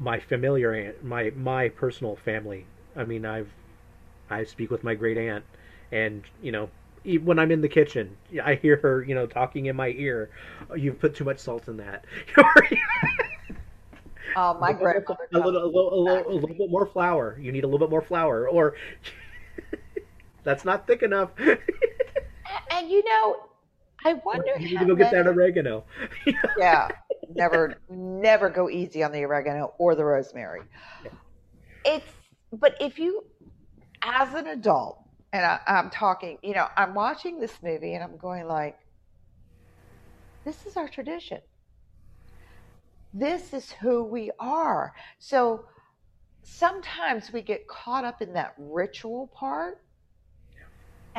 [0.00, 2.66] my familiar aunt, my my personal family.
[2.96, 3.50] I mean, I've
[4.30, 5.44] I speak with my great aunt,
[5.92, 6.70] and you know,
[7.24, 10.30] when I'm in the kitchen, I hear her, you know, talking in my ear.
[10.70, 12.04] "Oh, You've put too much salt in that.
[14.36, 17.36] Oh, a my grandmother a little, a little, a little, a little bit more flour.
[17.40, 18.74] You need a little bit more flour, or
[20.44, 21.30] that's not thick enough.
[22.70, 23.49] And you know,
[24.04, 25.84] I wonder you need to go get that oregano.
[26.58, 26.88] Yeah,
[27.34, 30.62] never, never go easy on the oregano or the rosemary.
[31.84, 32.10] It's,
[32.52, 33.24] but if you,
[34.02, 34.98] as an adult,
[35.32, 38.76] and I, I'm talking, you know, I'm watching this movie and I'm going like,
[40.44, 41.38] this is our tradition.
[43.12, 44.92] This is who we are.
[45.18, 45.64] So
[46.42, 49.78] sometimes we get caught up in that ritual part,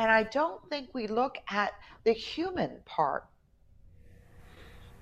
[0.02, 3.24] and I don't think we look at the human part.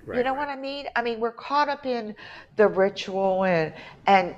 [0.07, 0.37] You know right.
[0.37, 0.89] what I mean?
[0.95, 2.15] I mean, we're caught up in
[2.57, 3.73] the ritual and
[4.07, 4.35] and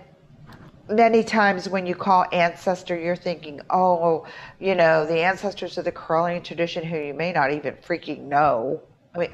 [0.88, 4.24] many times when you call ancestor, you're thinking, oh,
[4.60, 8.82] you know, the ancestors of the Correllian tradition who you may not even freaking know.
[9.16, 9.32] I mean,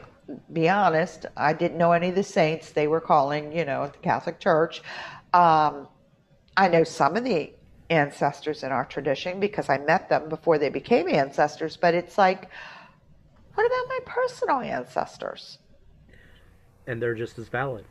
[0.54, 3.92] be honest, I didn't know any of the saints they were calling, you know, at
[3.92, 4.80] the Catholic Church.
[5.34, 5.88] Um,
[6.56, 7.52] I know some of the
[7.90, 12.50] ancestors in our tradition because I met them before they became ancestors, but it's like,
[13.54, 15.58] what about my personal ancestors?
[16.86, 17.84] And they're just as valid.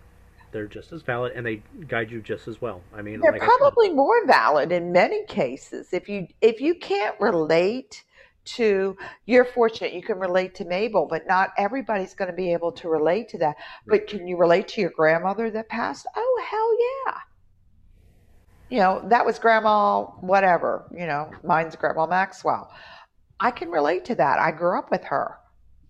[0.51, 2.81] They're just as valid, and they guide you just as well.
[2.95, 5.89] I mean, They're like probably more valid in many cases.
[5.91, 8.03] If you if you can't relate
[8.45, 8.95] to
[9.25, 12.87] you're fortunate you can relate to Mabel, but not everybody's going to be able to
[12.87, 13.57] relate to that.
[13.87, 16.07] But can you relate to your grandmother that passed?
[16.15, 17.19] Oh hell yeah.
[18.69, 22.69] You know, that was grandma whatever, you know, mine's grandma Maxwell.
[23.39, 24.39] I can relate to that.
[24.39, 25.37] I grew up with her.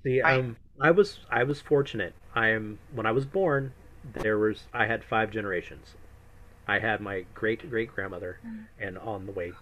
[0.04, 0.40] See, Right.
[0.40, 2.14] um, I was I was fortunate.
[2.36, 3.74] I am when I was born,
[4.14, 5.96] there was I had five generations.
[6.68, 8.40] I had my great great grandmother,
[8.80, 9.54] and on the way.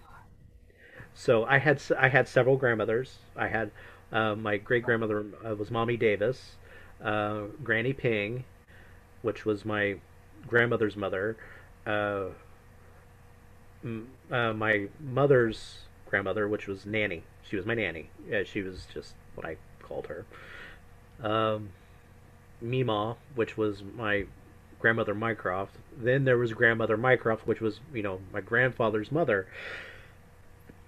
[1.13, 3.20] So I had I had several grandmothers.
[3.36, 3.72] I had
[4.11, 6.55] uh, my great grandmother uh, was Mommy Davis,
[7.03, 8.43] uh, Granny Ping,
[9.22, 9.95] which was my
[10.47, 11.38] grandmother's mother.
[11.86, 12.30] Uh,
[14.31, 15.79] uh, my mother's
[16.09, 17.23] grandmother, which was Nanny.
[17.47, 18.09] She was my nanny.
[18.27, 20.25] Yeah, she was just what I called her.
[21.21, 21.69] Um,
[22.61, 24.25] Mima, which was my
[24.79, 25.75] grandmother Mycroft.
[25.97, 29.47] Then there was grandmother Mycroft, which was you know my grandfather's mother.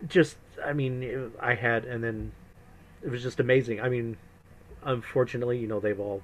[0.07, 2.31] Just, I mean, I had, and then
[3.01, 3.81] it was just amazing.
[3.81, 4.17] I mean,
[4.83, 6.21] unfortunately, you know, they've all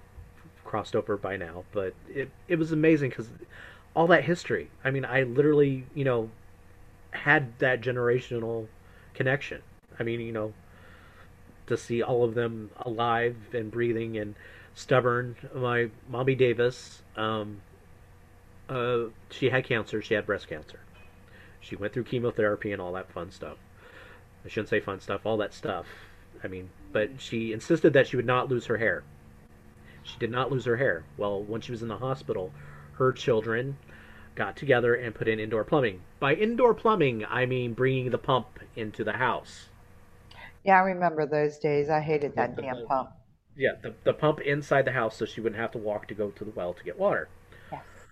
[0.64, 3.30] crossed over by now, but it it was amazing because
[3.96, 4.70] all that history.
[4.84, 6.30] I mean, I literally, you know,
[7.14, 8.68] had that generational
[9.14, 9.62] connection.
[10.00, 10.54] I mean, you know,
[11.68, 14.36] to see all of them alive and breathing and
[14.74, 15.36] stubborn.
[15.54, 17.62] My mommy Davis, um,
[18.70, 20.02] uh, she had cancer.
[20.02, 20.80] She had breast cancer.
[21.60, 23.58] She went through chemotherapy and all that fun stuff.
[24.46, 25.86] I shouldn't say fun stuff, all that stuff.
[26.44, 29.04] I mean, but she insisted that she would not lose her hair.
[30.04, 31.06] She did not lose her hair.
[31.16, 32.52] Well, when she was in the hospital,
[32.94, 33.78] her children
[34.36, 36.02] got together and put in indoor plumbing.
[36.20, 39.70] By indoor plumbing, I mean bringing the pump into the house.
[40.64, 41.90] Yeah, I remember those days.
[41.90, 43.12] I hated that the, damn the, pump.
[43.56, 46.32] yeah, the, the pump inside the house so she wouldn't have to walk to go
[46.32, 47.30] to the well to get water.
[47.72, 48.08] Yes.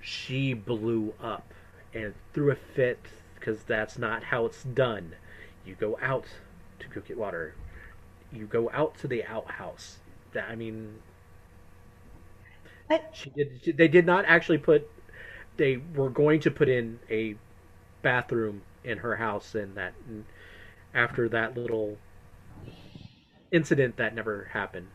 [0.00, 1.52] She blew up
[1.92, 3.00] and threw a fit
[3.34, 5.16] because that's not how it's done.
[5.64, 6.26] You go out
[6.80, 7.56] to go get water.
[8.32, 9.98] You go out to the outhouse.
[10.32, 11.02] That I mean,
[12.88, 13.60] But she did.
[13.62, 14.88] She, they did not actually put.
[15.56, 17.36] They were going to put in a
[18.02, 20.26] bathroom in her house, and that and
[20.94, 21.98] after that little
[23.50, 24.88] incident, that never happened.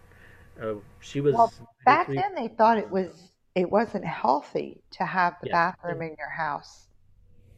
[0.61, 1.51] Uh, she was well,
[1.85, 2.15] back 93.
[2.15, 6.29] then they thought it was it wasn't healthy to have the Yes, bathroom in your
[6.29, 6.87] house.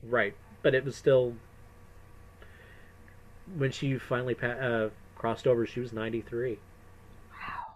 [0.04, 1.34] right, but it was still
[3.58, 5.66] when she finally pa- uh, crossed over.
[5.66, 6.58] She was ninety three.
[7.32, 7.76] Wow.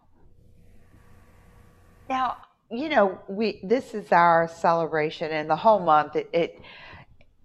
[2.10, 2.38] Now,
[2.72, 6.62] you know, we this is our celebration and the whole month it, it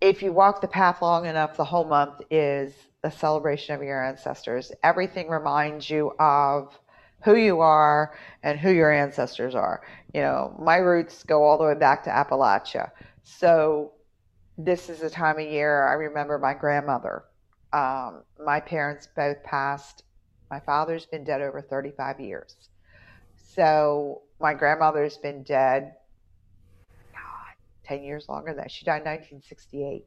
[0.00, 2.72] if you walk the path long enough, the whole month is
[3.04, 4.72] a celebration of your ancestors.
[4.82, 6.78] Everything reminds you of
[7.22, 9.82] who you are and who your ancestors are.
[10.14, 12.90] You know, my roots go all the way back to Appalachia.
[13.22, 13.92] So
[14.56, 17.24] this is a time of year I remember my grandmother.
[17.72, 20.04] Um, my parents both passed.
[20.50, 22.56] My father's been dead over 35 years.
[23.36, 25.92] So my grandmother's been dead
[27.12, 28.70] God, 10 years longer than that.
[28.70, 30.04] She died in 1968.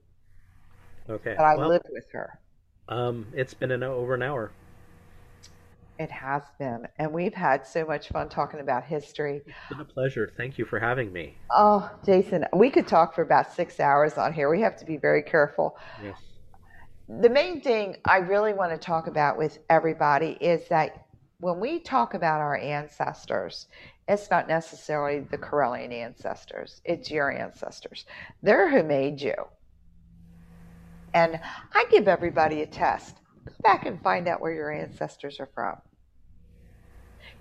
[1.10, 1.34] Okay.
[1.38, 2.40] But I Well, lived with her.
[2.90, 4.52] um, it's been an over an hour.
[6.00, 6.88] It has been.
[6.98, 9.42] And we've had so much fun talking about history.
[9.46, 10.32] It's been a pleasure.
[10.36, 11.36] Thank you for having me.
[11.56, 14.50] Oh, Jason, we could talk for about six hours on here.
[14.50, 15.78] We have to be very careful.
[16.04, 16.18] Yes.
[17.08, 21.03] The main thing I really want to talk about with everybody is that
[21.44, 23.68] when we talk about our ancestors,
[24.08, 28.06] it's not necessarily the Correllian ancestors, it's your ancestors.
[28.42, 29.36] They're who made you.
[31.14, 31.38] And
[31.74, 33.18] I give everybody a test.
[33.46, 35.76] Go back and find out where your ancestors are from.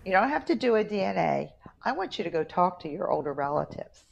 [0.05, 1.51] You don't have to do a DNA.
[1.85, 4.05] I want you to go talk to your older relatives.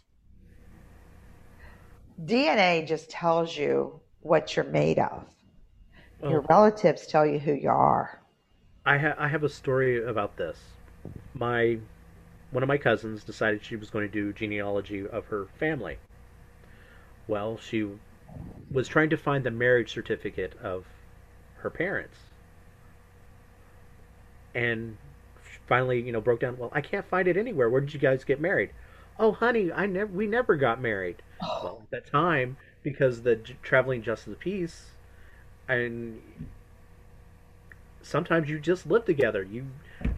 [2.25, 5.25] DNA just tells you what you're made of.
[6.23, 6.47] Your oh.
[6.49, 8.20] relatives tell you who you are.
[8.91, 10.59] I ha- I have a story about this.
[11.33, 11.79] My
[12.51, 15.99] one of my cousins decided she was going to do genealogy of her family.
[17.29, 17.87] Well, she
[18.69, 20.87] was trying to find the marriage certificate of
[21.59, 22.19] her parents,
[24.57, 24.97] and
[25.69, 26.59] finally, you know, broke down.
[26.59, 27.71] Well, I can't find it anywhere.
[27.71, 28.71] Where did you guys get married?
[29.21, 31.23] Oh, honey, I never we never got married.
[31.41, 31.61] Oh.
[31.63, 34.87] Well, at that time, because the traveling justice of the peace,
[35.69, 36.21] and
[38.11, 39.43] sometimes you just live together.
[39.43, 39.67] You,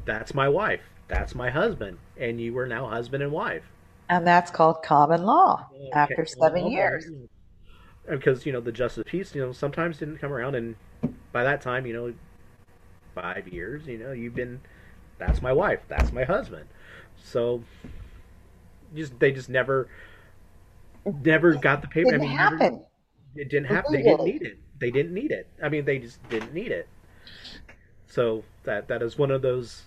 [0.04, 0.82] that's my wife.
[1.08, 3.64] That's my husband, and you are now husband and wife.
[4.08, 6.14] And that's called common law Okay.
[6.14, 7.10] after seven Well, years.
[8.08, 10.74] Because you know the justice of peace, you know, sometimes didn't come around, and
[11.32, 12.12] by that time, you know,
[13.14, 14.60] five years, you know, you've been.
[15.18, 15.80] That's my wife.
[15.88, 16.66] That's my husband.
[17.22, 17.62] So,
[18.94, 19.88] just they just never,
[21.24, 22.14] never got the paper.
[22.14, 22.84] I Didn't mean, never, happen
[23.36, 23.92] it didn't happen.
[23.92, 24.58] They didn't need it.
[24.80, 25.48] They didn't need it.
[25.62, 26.88] I mean, they just didn't need it.
[28.12, 29.84] So that that is one of those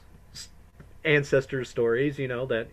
[1.03, 2.67] ancestor stories, you know, that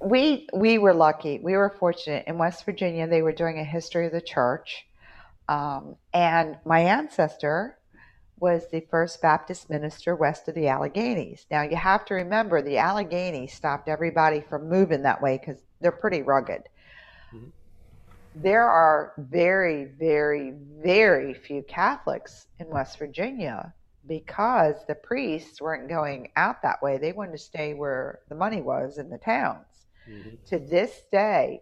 [0.00, 1.40] We we were lucky.
[1.42, 2.24] We were fortunate.
[2.28, 4.86] In West Virginia, they were doing a history of the church,
[5.48, 7.78] um, and my ancestor
[8.38, 11.46] was the first Baptist minister west of the Alleghenies.
[11.50, 15.90] Now you have to remember the Alleghenies stopped everybody from moving that way because they're
[15.90, 16.62] pretty rugged.
[17.32, 17.52] Mhm.
[18.34, 23.74] There are very, very, very few Catholics in West Virginia
[24.10, 26.98] because the priests weren't going out that way.
[26.98, 29.86] They wanted to stay where the money was in the towns.
[30.08, 30.44] Mhm.
[30.46, 31.60] To this day,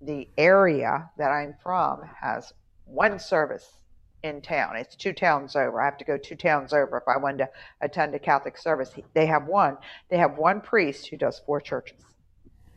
[0.00, 2.54] the area that I'm from has
[2.86, 3.82] one service
[4.22, 4.76] in town.
[4.76, 5.78] It's two towns over.
[5.82, 7.50] I have to go two towns over if I wanted to
[7.82, 8.98] attend a Catholic service.
[9.12, 9.76] They have one.
[10.08, 12.02] They have one priest who does four churches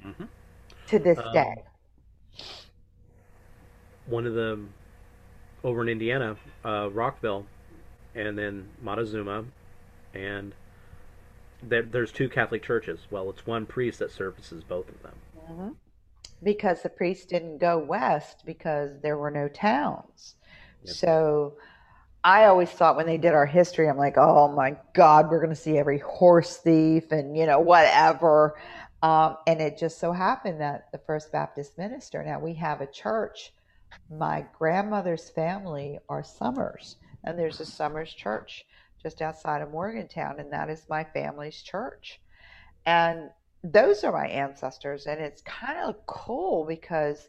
[0.04, 0.28] Mhm.
[0.88, 1.64] to this Um, day.
[4.08, 4.60] one of the
[5.64, 6.36] over in Indiana,
[6.66, 7.46] uh, Rockville,
[8.18, 9.46] and then Montezuma,
[10.14, 10.54] and
[11.62, 13.00] there, there's two Catholic churches.
[13.12, 15.16] Well, it's one priest that services both of them.
[15.50, 15.76] Mhm.
[16.44, 20.36] Because the priest didn't go west because there were no towns.
[20.84, 20.96] Yep.
[20.96, 21.58] So
[22.24, 25.50] I always thought when they did our history, I'm like, oh my God, we're going
[25.50, 28.60] to see every horse thief and, you know, whatever.
[29.02, 32.88] Um, and it just so happened that the First Baptist minister, now we have a
[32.88, 33.54] church.
[34.10, 36.98] My grandmother's family are Summers,
[37.28, 38.66] and there's a Summers church
[39.04, 42.20] just outside of Morgantown, and that is my family's church.
[42.86, 43.30] And
[43.64, 47.28] those are my ancestors, and it's kind of cool because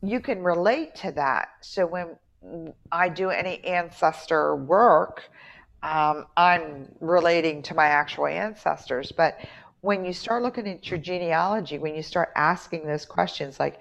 [0.00, 1.48] you can relate to that.
[1.60, 2.16] So when
[2.92, 5.28] I do any ancestor work,
[5.82, 9.12] um, I'm relating to my actual ancestors.
[9.12, 9.38] But
[9.80, 13.80] when you start looking at your genealogy, when you start asking those questions, like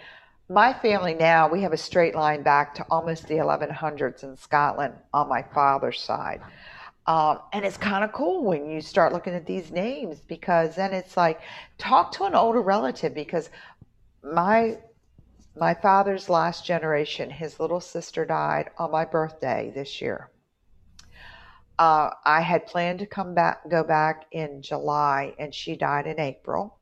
[0.50, 4.94] my family now, we have a straight line back to almost the 1100s in Scotland
[5.14, 6.42] on my father's side.
[7.08, 10.94] Um, and it's kind of cool when you start looking at these names because then
[10.94, 11.40] it's like
[11.78, 13.50] talk to an older relative because
[14.24, 14.78] my
[15.58, 20.30] my father's last generation, his little sister died on my birthday this year.
[21.80, 26.20] Uh, I had planned to come back, go back in July, and she died in
[26.20, 26.75] April.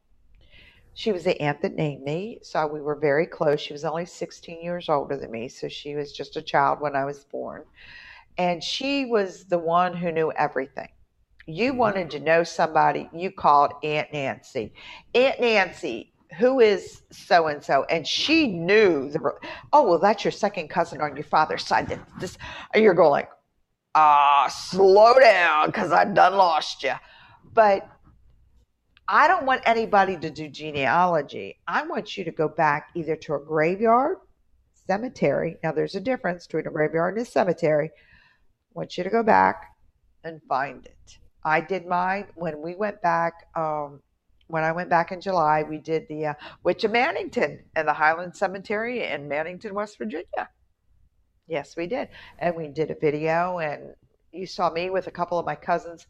[0.94, 3.60] She was the aunt that named me, so we were very close.
[3.60, 6.96] She was only 16 years older than me, so she was just a child when
[6.96, 7.64] I was born.
[8.38, 10.90] And she was the one who knew everything.
[11.46, 11.78] You Mhm.
[11.78, 14.74] wanted to know somebody, you called Aunt Nancy.
[15.14, 17.86] Aunt Nancy, who is so and so?
[17.90, 19.20] And she knew the.
[19.72, 21.90] Oh well, that's your second cousin on your father's side.
[21.90, 22.38] That this,
[22.76, 23.30] you're going like,
[23.96, 26.94] ah, slow down, because I done lost you.
[27.54, 27.88] But
[29.08, 31.60] I don't want anybody to do genealogy.
[31.68, 34.18] I want you to go back either to a graveyard,
[34.88, 35.58] cemetery.
[35.62, 37.92] Now, there's a difference between a graveyard and a cemetery.
[37.94, 39.66] I want you to go back
[40.24, 41.18] and find it.
[41.44, 43.34] I did mine when we went back.
[43.56, 44.02] Um,
[44.48, 46.34] when I went back in July, we did the uh,
[46.64, 50.50] Witch of Mannington and the Highland Cemetery in Mannington, West Virginia.
[51.48, 52.08] Yes, we did.
[52.40, 53.94] And we did a video, and
[54.32, 56.08] you saw me with a couple of my cousins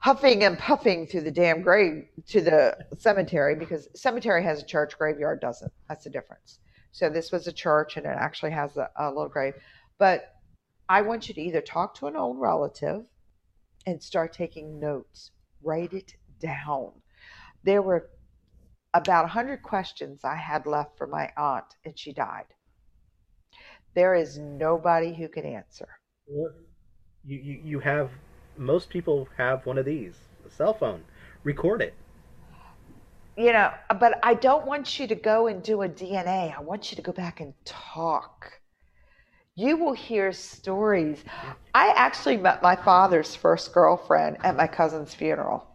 [0.00, 4.96] huffing and puffing through the damn grave to the cemetery because cemetery has a church,
[4.98, 5.72] graveyard doesn't.
[5.88, 6.58] That's the difference.
[6.92, 9.54] So this was a church, and it actually has a, a little grave.
[9.98, 10.34] But
[10.88, 13.04] I want you to either talk to an old relative
[13.86, 15.30] and start taking notes,
[15.62, 16.92] write it down.
[17.62, 18.10] There were
[18.94, 22.46] about 100 questions I had left for my aunt, and she died.
[23.94, 25.88] There is nobody who can answer.
[26.26, 26.50] You,
[27.24, 28.10] you, you have,
[28.56, 30.14] most people have one of these,
[30.46, 31.04] a cell phone.
[31.44, 31.94] Record it.
[33.36, 36.56] You know, but I don't want you to go and do a DNA.
[36.56, 38.60] I want you to go back and talk.
[39.54, 41.24] You will hear stories.
[41.74, 45.66] I actually met my father's first girlfriend at my cousin's funeral.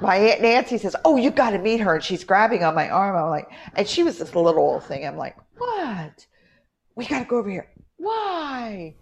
[0.00, 2.90] My aunt Nancy says, "Oh, you got to meet her," and she's grabbing on my
[2.90, 3.16] arm.
[3.16, 5.06] I'm like, and she was this little old thing.
[5.06, 6.26] I'm like, "What?
[6.96, 7.70] We got to go over here.
[7.96, 8.96] Why?"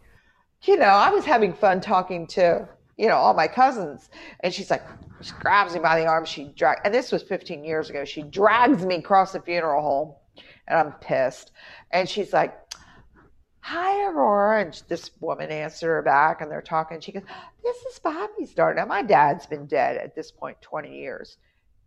[0.64, 4.10] You know, I was having fun talking to you know all my cousins,
[4.40, 4.82] and she's like,
[5.20, 6.24] she grabs me by the arm.
[6.24, 8.04] She drag, and this was 15 years ago.
[8.04, 10.14] She drags me across the funeral home,
[10.68, 11.52] and I'm pissed.
[11.90, 12.54] And she's like,
[13.62, 14.60] hi, Aurora.
[14.62, 17.00] And this woman answered her back and they're talking.
[17.00, 17.22] She goes,
[17.62, 18.74] this is Bobby's daughter.
[18.74, 21.38] Now, my dad's been dead at this point 20 years.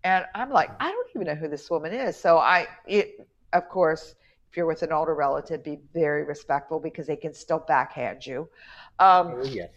[0.03, 2.15] And I'm like, I don't even know who this woman is.
[2.15, 4.15] So I, it, of course,
[4.55, 8.47] if you're with an older relative, be very respectful because they can still backhand you.
[8.99, 9.69] Um, oh, yes.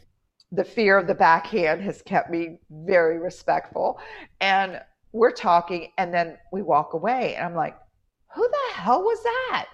[0.53, 3.99] The fear of the backhand has kept me very respectful.
[4.41, 7.35] And we're talking, and then we walk away.
[7.35, 7.76] And I'm like,
[8.33, 9.66] who the hell was that?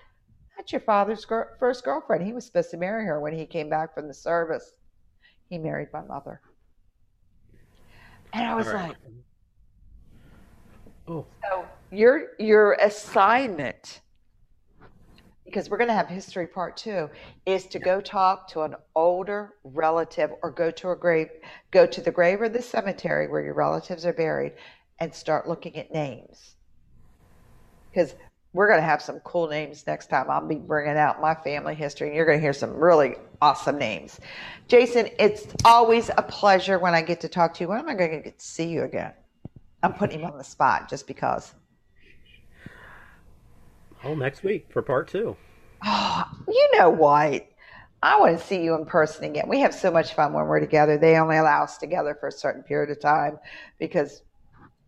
[0.56, 2.24] That's your father's gr- first girlfriend.
[2.24, 4.72] He was supposed to marry her when he came back from the service.
[5.50, 6.40] He married my mother.
[8.32, 8.88] And I was right.
[8.88, 8.96] like,
[11.06, 11.26] Oh.
[11.42, 14.00] So your your assignment,
[15.44, 17.10] because we're going to have history part two,
[17.46, 21.28] is to go talk to an older relative or go to a grave,
[21.70, 24.52] go to the grave or the cemetery where your relatives are buried,
[24.98, 26.56] and start looking at names.
[27.90, 28.14] Because
[28.52, 30.30] we're going to have some cool names next time.
[30.30, 33.78] I'll be bringing out my family history, and you're going to hear some really awesome
[33.78, 34.20] names.
[34.68, 37.68] Jason, it's always a pleasure when I get to talk to you.
[37.68, 39.12] When am I going to get to see you again?
[39.82, 41.52] I'm putting him on the spot just because.
[44.04, 45.36] Oh, next week for part two.
[45.84, 47.48] Oh, you know what?
[48.02, 49.48] I want to see you in person again.
[49.48, 50.98] We have so much fun when we're together.
[50.98, 53.38] They only allow us together for a certain period of time
[53.78, 54.22] because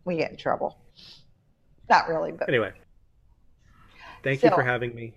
[0.05, 0.77] we get in trouble.
[1.89, 2.73] Not really, but anyway.
[4.23, 5.15] Thank so, you for having me.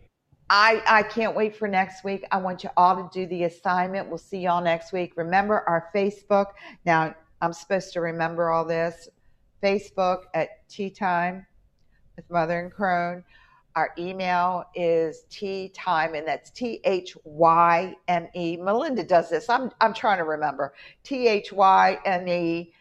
[0.49, 2.25] I, I can't wait for next week.
[2.33, 4.09] I want you all to do the assignment.
[4.09, 5.13] We'll see y'all next week.
[5.17, 6.47] Remember our Facebook.
[6.87, 9.09] Now, I'm supposed to remember all this.
[9.63, 11.47] Facebook at Tea Thyme
[12.17, 13.25] with Mother and Crone.
[13.77, 18.57] Our email is tea thyme, and that's T H Y M E.
[18.57, 19.49] Melinda does this.
[19.49, 20.75] I'm, I'm trying to remember.
[21.05, 22.73] T H Y M E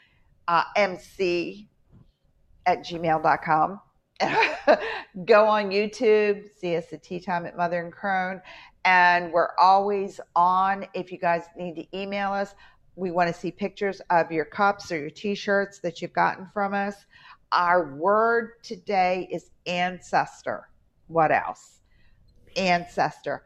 [0.48, 1.70] uh, M C
[2.66, 3.80] at gmail.com.
[5.26, 8.42] go on YouTube, see us at Tea Thyme at Mother and Crone.
[8.86, 10.86] And we're always on.
[10.94, 12.56] If you guys need to email us,
[12.96, 16.48] we want to see pictures of your cups or your t shirts that you've gotten
[16.54, 16.96] from us.
[17.52, 20.70] Our word today is ancestor.
[21.10, 21.82] What else?
[22.56, 23.44] Ancestor.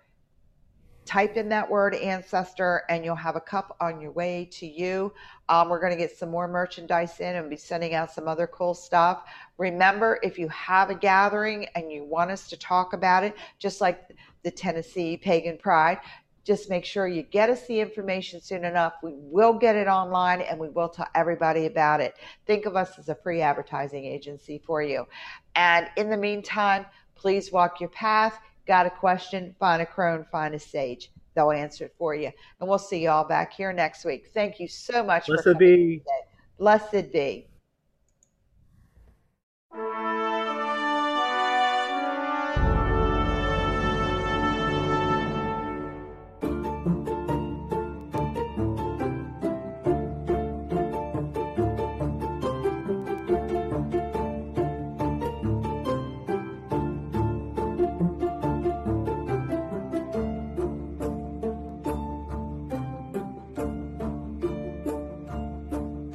[1.05, 5.13] Type in that word ancestor and you'll have a cup on your way to you.
[5.49, 8.47] Um, we're going to get some more merchandise in and be sending out some other
[8.47, 9.23] cool stuff.
[9.57, 13.81] Remember, if you have a gathering and you want us to talk about it, just
[13.81, 14.11] like
[14.43, 15.99] the Tennessee Pagan Pride,
[16.43, 18.93] just make sure you get us the information soon enough.
[19.01, 22.15] We will get it online and we will tell everybody about it.
[22.45, 25.05] Think of us as a free advertising agency for you.
[25.55, 26.85] And in the meantime,
[27.23, 28.37] Please walk your path.
[28.67, 29.55] Got a question?
[29.57, 31.09] Find a crone, find a sage.
[31.35, 32.29] They'll answer it for you.
[32.59, 34.31] And we'll see you all back here next week.
[34.33, 35.27] Thank you so much.
[35.27, 35.99] Blessed be.
[35.99, 36.01] Today.
[36.59, 37.47] Blessed be.